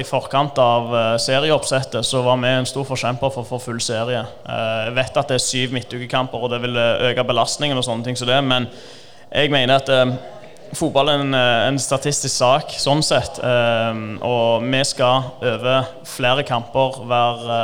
[0.00, 3.78] i forkant av eh, serieoppsettet, så var vi en stor forkjemper for å få full
[3.84, 4.24] serie.
[4.42, 7.86] Eh, Jeg vet at det er syv midtukekamper, og det vil eh, øke belastningen og
[7.86, 8.66] sånne ting som det, men
[9.28, 10.16] jeg mener at eh,
[10.76, 13.38] fotball er en, eh, en statistisk sak sånn sett.
[13.38, 17.58] eh, Og vi skal over flere kamper være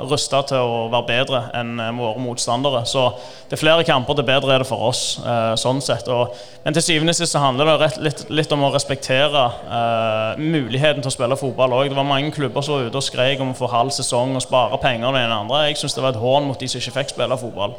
[0.00, 2.84] uh, rusta til å være bedre enn eh, våre motstandere.
[2.86, 3.12] Så
[3.48, 5.18] det er flere kamper, det bedre er det for oss.
[5.24, 6.08] eh, sånn sett.
[6.08, 10.40] Og, men til syvende og sist handler det rett, litt, litt om å respektere eh,
[10.40, 11.90] muligheten til å spille fotball òg.
[11.90, 14.42] Det var mange klubber som var ute og skrek om å få halv sesong og
[14.42, 15.08] spare penger.
[15.08, 15.66] og det ene andre.
[15.68, 17.76] Jeg syns det var et hån mot de som ikke fikk spille fotball.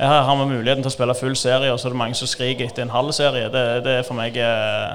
[0.00, 2.28] Her har vi muligheten til å spille full serie, og så er det mange som
[2.30, 3.50] skriker etter en halv serie.
[3.52, 4.94] Det, det er for meg eh,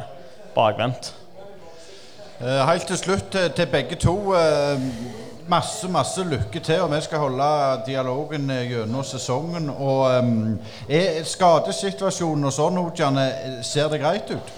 [0.55, 1.11] bakvendt.
[2.41, 4.15] Eh, Helt til slutt til, til begge to.
[4.33, 4.89] eh,
[5.45, 7.47] Masse masse lykke til, og vi skal holde
[7.85, 9.69] dialogen eh, gjennom sesongen.
[9.69, 10.55] Og um,
[10.89, 14.53] er Skadesituasjonen og sånn, Ojan, eh, ser det greit ut?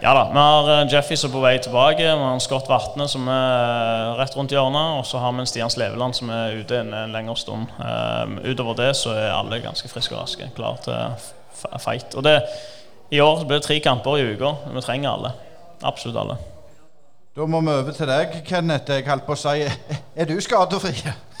[0.00, 2.04] Ja da, vi har eh, Jeffy som er på vei tilbake.
[2.04, 4.98] Vi har Scott Vatne som er eh, rett rundt hjørnet.
[4.98, 7.70] Og så har vi en Stian Sleveland som er ute en, en lengre stund.
[7.80, 10.50] Um, utover det så er alle ganske friske og raske.
[10.58, 12.12] Klare til fight.
[12.12, 12.34] Og det,
[13.08, 14.52] i år blir det tre kamper i uka.
[14.74, 15.32] Vi trenger alle.
[15.80, 16.36] Absolutt alle.
[17.36, 18.92] Da må vi over til deg, Kenneth.
[18.92, 19.64] Jeg holdt på å si
[20.20, 20.92] Er du skadefri?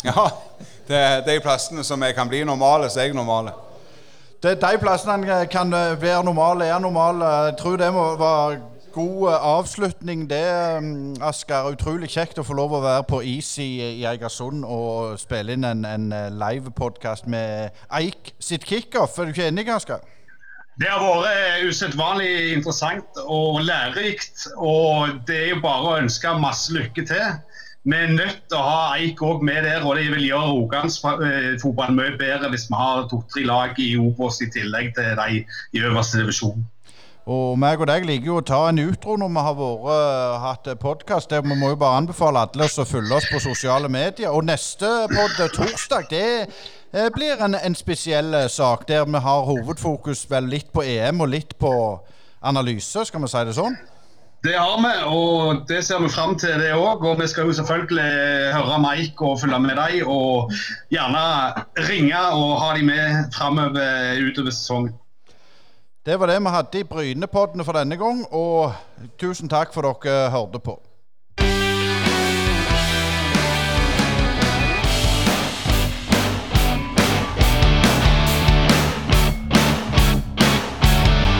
[0.06, 0.30] Ja,
[0.88, 3.52] det er de plassene som jeg kan bli normale, så er jeg normale.
[4.42, 7.24] Det de plassene kan være normale, er normale.
[7.24, 8.58] Jeg tror det må være
[8.96, 10.44] god eh, avslutning, det,
[10.82, 11.70] mm, Asker.
[11.72, 15.84] Utrolig kjekt å få lov å være på is i, Eigersund og spille inn en,
[15.88, 19.18] en livepodkast med Eik sitt kickoff.
[19.18, 20.04] Er du ikke enig, Asker?
[20.76, 24.48] Det har vært eh, usedvanlig interessant og lærerikt.
[24.56, 27.38] Og det er jo bare å ønske masse lykke til.
[27.86, 31.94] Vi er nødt til å ha Eik òg med der, og det vil gjøre Rogalandsfotballen
[31.94, 36.18] mye bedre hvis vi har to-tre lag i Obos i tillegg til de i øverste
[36.18, 36.64] divisjon.
[37.30, 40.34] Og meg og deg liker jo å ta en utro når vi har vært, uh,
[40.42, 41.30] hatt podkast.
[41.30, 44.34] Vi må jo bare anbefale alle å følge oss på sosiale medier.
[44.34, 46.28] Og neste podd torsdag, det
[46.90, 51.22] eh, blir en, en spesiell eh, sak der vi har hovedfokus vel litt på EM
[51.22, 51.72] og litt på
[52.42, 53.78] analyse, skal vi si det sånn?
[54.46, 57.02] Det har vi, og det ser vi fram til det òg.
[57.02, 58.04] Og vi skal jo selvfølgelig
[58.54, 60.06] høre Mike og følge med dem.
[60.06, 60.52] Og
[60.92, 61.24] gjerne
[61.88, 64.94] ringe og ha dem med framover utover sesongen.
[66.06, 68.70] Det var det vi hadde i Brynepoddene for denne gang, og
[69.18, 70.78] tusen takk for dere hørte på.